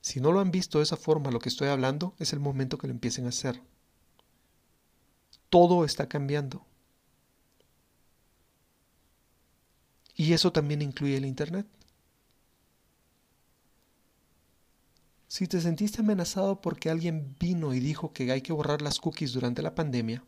si 0.00 0.20
no 0.20 0.32
lo 0.32 0.40
han 0.40 0.50
visto 0.50 0.78
de 0.78 0.84
esa 0.84 0.96
forma 0.96 1.30
lo 1.30 1.38
que 1.38 1.50
estoy 1.50 1.68
hablando, 1.68 2.14
es 2.18 2.32
el 2.32 2.40
momento 2.40 2.78
que 2.78 2.86
lo 2.86 2.92
empiecen 2.92 3.26
a 3.26 3.28
hacer. 3.28 3.62
Todo 5.50 5.84
está 5.84 6.08
cambiando. 6.08 6.64
Y 10.16 10.32
eso 10.32 10.52
también 10.52 10.82
incluye 10.82 11.16
el 11.16 11.26
Internet. 11.26 11.66
Si 15.28 15.46
te 15.46 15.60
sentiste 15.60 16.00
amenazado 16.00 16.60
porque 16.60 16.90
alguien 16.90 17.36
vino 17.38 17.72
y 17.72 17.80
dijo 17.80 18.12
que 18.12 18.30
hay 18.32 18.42
que 18.42 18.52
borrar 18.52 18.82
las 18.82 18.98
cookies 18.98 19.32
durante 19.32 19.62
la 19.62 19.74
pandemia, 19.74 20.24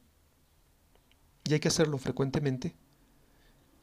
y 1.45 1.55
hay 1.55 1.61
que 1.61 1.69
hacerlo 1.69 1.99
frecuentemente, 1.99 2.75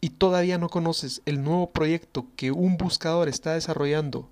y 0.01 0.11
todavía 0.11 0.57
no 0.57 0.69
conoces 0.69 1.21
el 1.25 1.43
nuevo 1.43 1.71
proyecto 1.71 2.27
que 2.35 2.51
un 2.51 2.77
buscador 2.77 3.27
está 3.27 3.53
desarrollando 3.53 4.29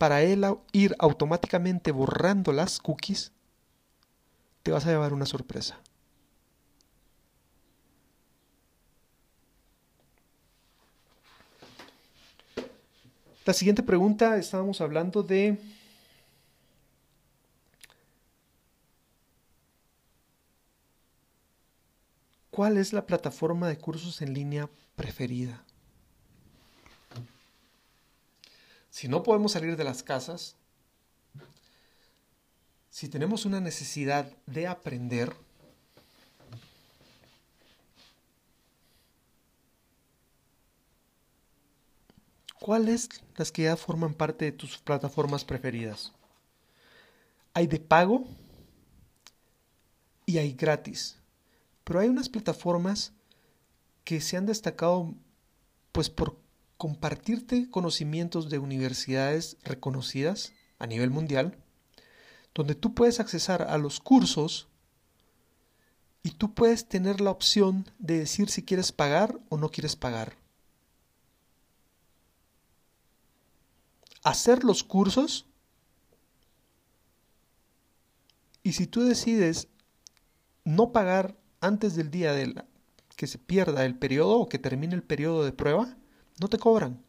para 0.00 0.22
él 0.22 0.46
ir 0.72 0.96
automáticamente 0.98 1.92
borrando 1.92 2.52
las 2.52 2.78
cookies, 2.78 3.32
te 4.62 4.72
vas 4.72 4.86
a 4.86 4.90
llevar 4.90 5.12
una 5.12 5.26
sorpresa. 5.26 5.78
La 13.44 13.52
siguiente 13.52 13.82
pregunta, 13.82 14.38
estábamos 14.38 14.80
hablando 14.80 15.22
de 15.22 15.58
¿Cuál 22.60 22.76
es 22.76 22.92
la 22.92 23.06
plataforma 23.06 23.68
de 23.68 23.78
cursos 23.78 24.20
en 24.20 24.34
línea 24.34 24.68
preferida? 24.94 25.64
Si 28.90 29.08
no 29.08 29.22
podemos 29.22 29.52
salir 29.52 29.78
de 29.78 29.84
las 29.84 30.02
casas, 30.02 30.56
si 32.90 33.08
tenemos 33.08 33.46
una 33.46 33.60
necesidad 33.60 34.30
de 34.44 34.66
aprender, 34.66 35.34
¿cuáles 42.60 43.08
las 43.36 43.50
que 43.50 43.62
ya 43.62 43.76
forman 43.78 44.12
parte 44.12 44.44
de 44.44 44.52
tus 44.52 44.76
plataformas 44.76 45.46
preferidas? 45.46 46.12
Hay 47.54 47.66
de 47.66 47.80
pago 47.80 48.26
y 50.26 50.36
hay 50.36 50.52
gratis. 50.52 51.19
Pero 51.90 51.98
hay 51.98 52.08
unas 52.08 52.28
plataformas 52.28 53.14
que 54.04 54.20
se 54.20 54.36
han 54.36 54.46
destacado 54.46 55.12
pues 55.90 56.08
por 56.08 56.38
compartirte 56.76 57.68
conocimientos 57.68 58.48
de 58.48 58.60
universidades 58.60 59.56
reconocidas 59.64 60.52
a 60.78 60.86
nivel 60.86 61.10
mundial, 61.10 61.58
donde 62.54 62.76
tú 62.76 62.94
puedes 62.94 63.18
accesar 63.18 63.62
a 63.62 63.76
los 63.76 63.98
cursos 63.98 64.68
y 66.22 66.30
tú 66.30 66.54
puedes 66.54 66.86
tener 66.86 67.20
la 67.20 67.32
opción 67.32 67.90
de 67.98 68.20
decir 68.20 68.50
si 68.50 68.62
quieres 68.64 68.92
pagar 68.92 69.40
o 69.48 69.58
no 69.58 69.72
quieres 69.72 69.96
pagar. 69.96 70.36
Hacer 74.22 74.62
los 74.62 74.84
cursos 74.84 75.44
y 78.62 78.74
si 78.74 78.86
tú 78.86 79.02
decides 79.02 79.66
no 80.62 80.92
pagar 80.92 81.39
antes 81.60 81.94
del 81.94 82.10
día 82.10 82.32
de 82.32 82.54
que 83.16 83.26
se 83.26 83.38
pierda 83.38 83.84
el 83.84 83.94
periodo 83.94 84.38
o 84.38 84.48
que 84.48 84.58
termine 84.58 84.94
el 84.94 85.02
periodo 85.02 85.44
de 85.44 85.52
prueba, 85.52 85.96
no 86.40 86.48
te 86.48 86.58
cobran. 86.58 87.02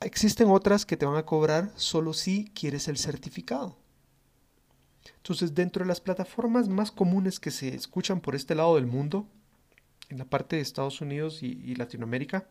Existen 0.00 0.48
otras 0.48 0.86
que 0.86 0.96
te 0.96 1.04
van 1.04 1.16
a 1.16 1.26
cobrar 1.26 1.70
solo 1.76 2.14
si 2.14 2.50
quieres 2.54 2.88
el 2.88 2.96
certificado. 2.96 3.76
Entonces, 5.16 5.54
dentro 5.54 5.84
de 5.84 5.88
las 5.88 6.00
plataformas 6.00 6.68
más 6.68 6.90
comunes 6.90 7.38
que 7.38 7.50
se 7.50 7.74
escuchan 7.74 8.20
por 8.20 8.34
este 8.34 8.54
lado 8.54 8.76
del 8.76 8.86
mundo, 8.86 9.28
en 10.08 10.18
la 10.18 10.24
parte 10.24 10.56
de 10.56 10.62
Estados 10.62 11.02
Unidos 11.02 11.42
y, 11.42 11.46
y 11.46 11.74
Latinoamérica, 11.74 12.48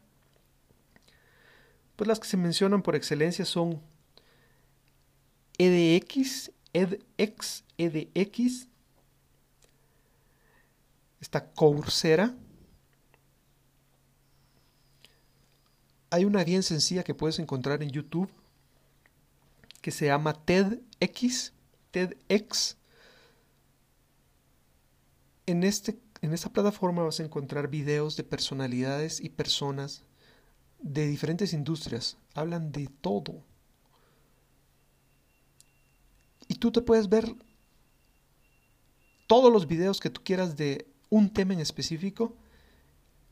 pues 1.95 2.07
las 2.07 2.19
que 2.19 2.27
se 2.27 2.37
mencionan 2.37 2.83
por 2.83 2.95
excelencia 2.95 3.45
son 3.45 3.81
EDX, 5.57 6.51
EDX, 6.73 7.63
EDX, 7.77 8.67
está 11.19 11.51
Coursera. 11.51 12.35
Hay 16.11 16.25
una 16.25 16.43
bien 16.43 16.63
sencilla 16.63 17.03
que 17.03 17.13
puedes 17.13 17.39
encontrar 17.39 17.83
en 17.83 17.89
YouTube 17.89 18.29
que 19.81 19.91
se 19.91 20.07
llama 20.07 20.33
TEDx, 20.33 21.53
TEDx. 21.91 22.77
En, 25.45 25.63
este, 25.63 25.99
en 26.21 26.33
esta 26.33 26.51
plataforma 26.51 27.03
vas 27.03 27.19
a 27.19 27.23
encontrar 27.23 27.69
videos 27.69 28.15
de 28.17 28.23
personalidades 28.23 29.19
y 29.19 29.29
personas 29.29 30.03
de 30.79 31.07
diferentes 31.07 31.53
industrias. 31.53 32.17
Hablan 32.33 32.71
de 32.71 32.87
todo 33.01 33.43
y 36.49 36.55
tú 36.55 36.73
te 36.73 36.81
puedes 36.81 37.07
ver 37.07 37.33
todos 39.27 39.53
los 39.53 39.67
videos 39.67 40.01
que 40.01 40.09
tú 40.09 40.21
quieras 40.23 40.57
de 40.57 40.85
un 41.09 41.31
tema 41.31 41.53
en 41.53 41.59
específico 41.61 42.35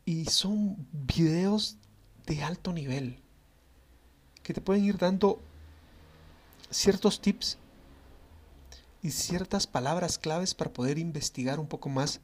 y 0.05 0.25
son 0.25 0.87
videos 0.91 1.77
de 2.27 2.43
alto 2.43 2.71
nivel 2.71 3.19
que 4.43 4.53
te 4.53 4.61
pueden 4.61 4.85
ir 4.85 4.97
dando 4.97 5.41
ciertos 6.69 7.19
tips 7.19 7.57
y 9.01 9.11
ciertas 9.11 9.67
palabras 9.67 10.19
claves 10.19 10.53
para 10.53 10.71
poder 10.71 10.99
investigar 10.99 11.59
un 11.59 11.67
poco 11.67 11.89
más 11.89 12.21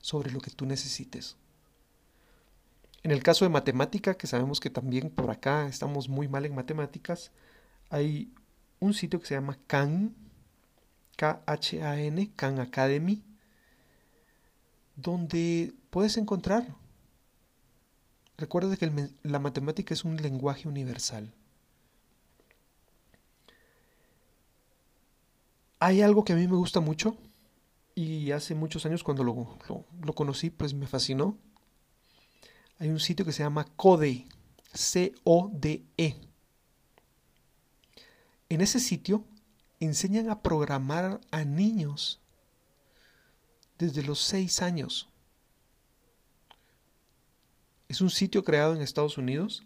sobre 0.00 0.30
lo 0.30 0.40
que 0.40 0.50
tú 0.50 0.66
necesites. 0.66 1.36
En 3.02 3.10
el 3.10 3.22
caso 3.22 3.44
de 3.44 3.48
matemática, 3.48 4.14
que 4.14 4.26
sabemos 4.26 4.60
que 4.60 4.70
también 4.70 5.10
por 5.10 5.30
acá 5.30 5.66
estamos 5.66 6.08
muy 6.08 6.28
mal 6.28 6.44
en 6.44 6.54
matemáticas, 6.54 7.32
hay 7.88 8.32
un 8.80 8.94
sitio 8.94 9.20
que 9.20 9.26
se 9.26 9.34
llama 9.34 9.58
Khan, 9.66 10.14
K-H-A-N, 11.16 12.32
Khan 12.36 12.60
Academy, 12.60 13.22
donde 14.96 15.72
puedes 15.90 16.16
encontrar. 16.16 16.74
Recuerda 18.36 18.76
que 18.76 19.10
la 19.22 19.38
matemática 19.38 19.94
es 19.94 20.04
un 20.04 20.16
lenguaje 20.16 20.68
universal. 20.68 21.32
Hay 25.78 26.00
algo 26.00 26.24
que 26.24 26.32
a 26.32 26.36
mí 26.36 26.48
me 26.48 26.56
gusta 26.56 26.80
mucho 26.80 27.16
y 27.94 28.32
hace 28.32 28.54
muchos 28.54 28.86
años 28.86 29.04
cuando 29.04 29.22
lo, 29.22 30.14
conocí 30.14 30.50
pues 30.50 30.74
me 30.74 30.86
fascinó. 30.86 31.36
Hay 32.78 32.88
un 32.88 33.00
sitio 33.00 33.24
que 33.24 33.32
se 33.32 33.42
llama 33.42 33.66
Code, 33.76 34.26
C-O-D-E. 34.72 36.16
En 38.48 38.60
ese 38.60 38.80
sitio 38.80 39.24
enseñan 39.80 40.30
a 40.30 40.42
programar 40.42 41.20
a 41.30 41.44
niños 41.44 42.20
desde 43.78 44.02
los 44.02 44.20
6 44.20 44.62
años. 44.62 45.08
Es 47.88 48.00
un 48.00 48.10
sitio 48.10 48.44
creado 48.44 48.74
en 48.74 48.82
Estados 48.82 49.18
Unidos 49.18 49.62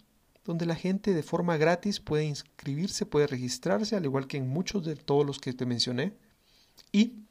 donde 0.49 0.65
la 0.65 0.75
gente 0.75 1.13
de 1.13 1.23
forma 1.23 1.59
gratis 1.59 2.01
puede 2.01 2.25
inscribirse, 2.25 3.05
puede 3.05 3.27
registrarse, 3.27 3.97
al 3.97 4.07
igual 4.07 4.27
que 4.27 4.39
en 4.39 4.49
muchos 4.49 4.83
de 4.83 4.97
todos 4.97 5.27
los 5.27 5.39
que 5.41 5.53
te 5.53 5.67
mencioné, 5.67 6.15
y 6.91 7.27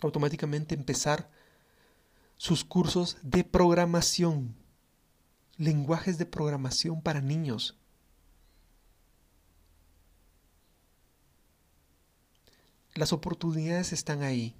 automáticamente 0.00 0.74
empezar 0.74 1.30
sus 2.36 2.64
cursos 2.64 3.18
de 3.22 3.44
programación, 3.44 4.56
lenguajes 5.58 6.18
de 6.18 6.26
programación 6.26 7.00
para 7.02 7.20
niños. 7.20 7.78
Las 12.94 13.12
oportunidades 13.12 13.92
están 13.92 14.22
ahí. 14.22 14.54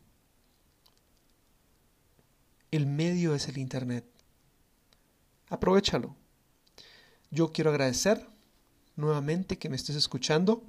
El 2.72 2.86
medio 2.86 3.34
es 3.34 3.48
el 3.48 3.58
Internet. 3.58 4.04
Aprovechalo. 5.48 6.16
Yo 7.30 7.52
quiero 7.52 7.70
agradecer 7.70 8.26
nuevamente 8.96 9.58
que 9.58 9.68
me 9.68 9.76
estés 9.76 9.94
escuchando. 9.94 10.64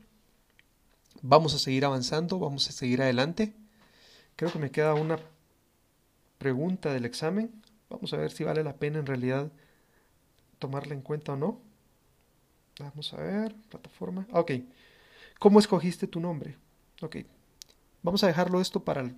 Vamos 1.23 1.55
a 1.55 1.59
seguir 1.59 1.85
avanzando, 1.85 2.37
vamos 2.37 2.69
a 2.69 2.71
seguir 2.71 3.01
adelante. 3.01 3.55
Creo 4.35 4.51
que 4.51 4.59
me 4.59 4.69
queda 4.69 4.93
una 4.93 5.19
pregunta 6.37 6.93
del 6.93 7.05
examen. 7.05 7.63
Vamos 7.89 8.13
a 8.13 8.17
ver 8.17 8.31
si 8.31 8.43
vale 8.43 8.63
la 8.63 8.75
pena 8.75 8.99
en 8.99 9.07
realidad 9.07 9.51
tomarla 10.59 10.93
en 10.93 11.01
cuenta 11.01 11.33
o 11.33 11.35
no. 11.35 11.59
Vamos 12.79 13.11
a 13.13 13.17
ver, 13.17 13.55
plataforma. 13.69 14.27
Ok. 14.31 14.51
¿Cómo 15.39 15.59
escogiste 15.59 16.05
tu 16.05 16.19
nombre? 16.19 16.57
Ok, 17.01 17.17
Vamos 18.05 18.23
a 18.23 18.27
dejarlo 18.27 18.61
esto 18.61 18.83
para 18.83 19.01
el 19.01 19.17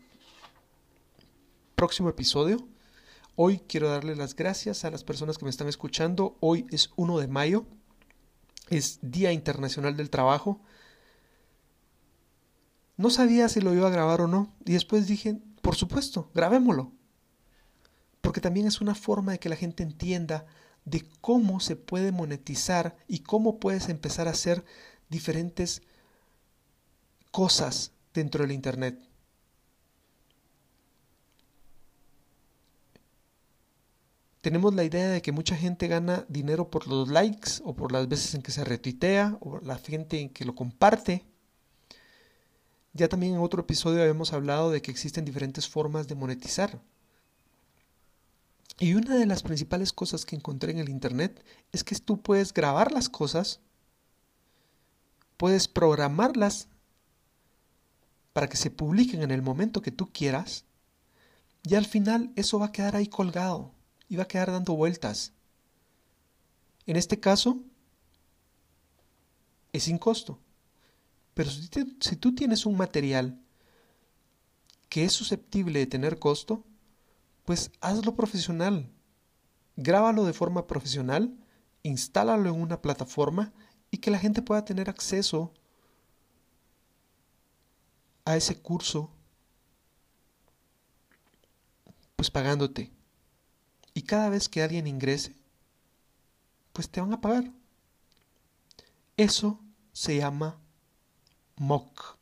próximo 1.76 2.08
episodio. 2.08 2.66
Hoy 3.36 3.60
quiero 3.68 3.90
darle 3.90 4.16
las 4.16 4.34
gracias 4.34 4.86
a 4.86 4.90
las 4.90 5.04
personas 5.04 5.38
que 5.38 5.44
me 5.44 5.52
están 5.52 5.68
escuchando. 5.68 6.38
Hoy 6.40 6.66
es 6.72 6.92
1 6.96 7.20
de 7.20 7.28
mayo, 7.28 7.66
es 8.70 9.00
Día 9.02 9.34
Internacional 9.34 9.98
del 9.98 10.10
Trabajo. 10.10 10.62
No 12.96 13.10
sabía 13.10 13.50
si 13.50 13.60
lo 13.60 13.74
iba 13.74 13.88
a 13.88 13.92
grabar 13.92 14.22
o 14.22 14.28
no 14.28 14.56
y 14.64 14.72
después 14.72 15.06
dije, 15.06 15.38
por 15.62 15.76
supuesto, 15.76 16.32
grabémoslo. 16.34 16.94
Porque 18.22 18.40
también 18.40 18.68
es 18.68 18.80
una 18.80 18.96
forma 18.96 19.34
de 19.34 19.40
que 19.40 19.50
la 19.50 19.58
gente 19.58 19.84
entienda 19.84 20.46
de 20.86 21.06
cómo 21.20 21.60
se 21.60 21.76
puede 21.76 22.14
monetizar 22.14 22.96
y 23.10 23.20
cómo 23.20 23.60
puedes 23.60 23.90
empezar 23.90 24.30
a 24.30 24.32
hacer 24.32 24.64
diferentes 25.10 25.82
cosas 27.32 27.92
dentro 28.18 28.44
del 28.44 28.52
Internet. 28.52 29.00
Tenemos 34.42 34.74
la 34.74 34.84
idea 34.84 35.10
de 35.10 35.22
que 35.22 35.32
mucha 35.32 35.56
gente 35.56 35.88
gana 35.88 36.26
dinero 36.30 36.70
por 36.70 36.88
los 36.88 37.10
likes 37.10 37.62
o 37.64 37.76
por 37.76 37.92
las 37.92 38.08
veces 38.08 38.34
en 38.34 38.42
que 38.42 38.52
se 38.52 38.64
retuitea 38.64 39.38
o 39.42 39.60
la 39.60 39.78
gente 39.78 40.20
en 40.20 40.30
que 40.30 40.46
lo 40.46 40.56
comparte. 40.56 41.26
Ya 42.94 43.10
también 43.10 43.34
en 43.34 43.40
otro 43.40 43.62
episodio 43.62 44.02
habíamos 44.02 44.34
hablado 44.34 44.72
de 44.72 44.82
que 44.82 44.92
existen 44.92 45.26
diferentes 45.26 45.68
formas 45.68 46.08
de 46.08 46.16
monetizar. 46.16 46.82
Y 48.80 48.94
una 48.94 49.16
de 49.16 49.26
las 49.26 49.44
principales 49.44 49.92
cosas 49.92 50.26
que 50.26 50.36
encontré 50.36 50.72
en 50.72 50.80
el 50.80 50.90
Internet 50.90 51.44
es 51.72 51.84
que 51.84 51.96
tú 51.96 52.22
puedes 52.22 52.54
grabar 52.54 52.92
las 52.92 53.10
cosas, 53.10 53.60
puedes 55.36 55.68
programarlas 55.68 56.70
para 58.38 58.50
que 58.50 58.58
se 58.58 58.70
publiquen 58.70 59.24
en 59.24 59.32
el 59.32 59.42
momento 59.42 59.82
que 59.82 59.90
tú 59.90 60.12
quieras, 60.14 60.64
y 61.64 61.74
al 61.74 61.88
final 61.88 62.32
eso 62.36 62.60
va 62.60 62.68
a 62.68 62.72
quedar 62.72 62.96
ahí 62.96 63.08
colgado 63.08 63.74
y 64.08 64.16
va 64.16 64.26
a 64.26 64.28
quedar 64.28 64.52
dando 64.52 64.76
vueltas. 64.76 65.34
En 66.86 66.98
este 66.98 67.20
caso, 67.20 67.64
es 69.74 69.86
sin 69.86 69.98
costo. 69.98 70.40
Pero 71.34 71.50
si, 71.50 72.16
tú 72.16 72.36
tienes 72.36 72.68
un 72.68 72.78
material 72.78 73.42
que 74.88 75.04
es 75.04 75.14
susceptible 75.14 75.80
de 75.80 75.88
tener 75.88 76.20
costo, 76.20 76.64
pues 77.44 77.72
hazlo 77.82 78.16
profesional. 78.16 78.88
Grábalo 79.78 80.26
de 80.26 80.34
forma 80.34 80.68
profesional, 80.68 81.36
instálalo 81.82 82.50
en 82.50 82.62
una 82.62 82.84
plataforma 82.84 83.52
y 83.90 83.98
que 83.98 84.12
la 84.12 84.20
gente 84.20 84.44
pueda 84.44 84.64
tener 84.64 84.92
acceso 84.92 85.56
a 88.28 88.36
ese 88.36 88.62
curso 88.62 89.10
Pues 92.18 92.30
pagándote. 92.32 92.92
Y 93.94 94.02
cada 94.02 94.30
vez 94.30 94.50
que 94.50 94.64
alguien 94.64 94.88
ingrese, 94.88 95.36
pues 96.74 96.90
te 96.90 97.00
van 97.00 97.14
a 97.14 97.22
pagar. 97.22 97.52
Eso 99.16 99.60
se 99.94 100.18
llama 100.18 100.60
MOOC. 101.58 102.18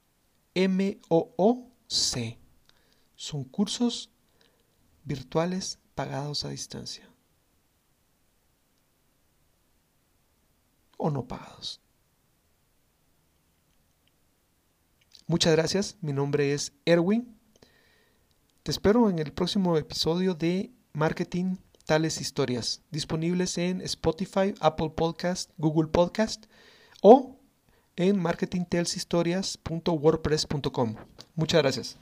M-O-O-C. 0.53 2.37
Son 3.15 3.43
cursos 3.45 4.09
virtuales 5.05 5.79
pagados 5.95 6.43
a 6.43 6.49
distancia. 6.49 7.09
O 10.97 11.09
no 11.09 11.25
pagados. 11.25 11.79
Muchas 15.27 15.55
gracias. 15.55 15.97
Mi 16.01 16.11
nombre 16.13 16.53
es 16.53 16.73
Erwin. 16.85 17.35
Te 18.63 18.71
espero 18.71 19.09
en 19.09 19.19
el 19.19 19.31
próximo 19.31 19.77
episodio 19.77 20.33
de 20.33 20.71
Marketing 20.93 21.57
Tales 21.85 22.19
Historias, 22.19 22.81
disponibles 22.91 23.57
en 23.57 23.79
Spotify, 23.81 24.53
Apple 24.59 24.91
Podcast, 24.95 25.51
Google 25.57 25.87
Podcast 25.87 26.45
o 27.01 27.39
en 27.95 28.19
marketingtaleshistorias.wordpress.com. 28.19 30.95
Muchas 31.35 31.61
gracias. 31.61 31.97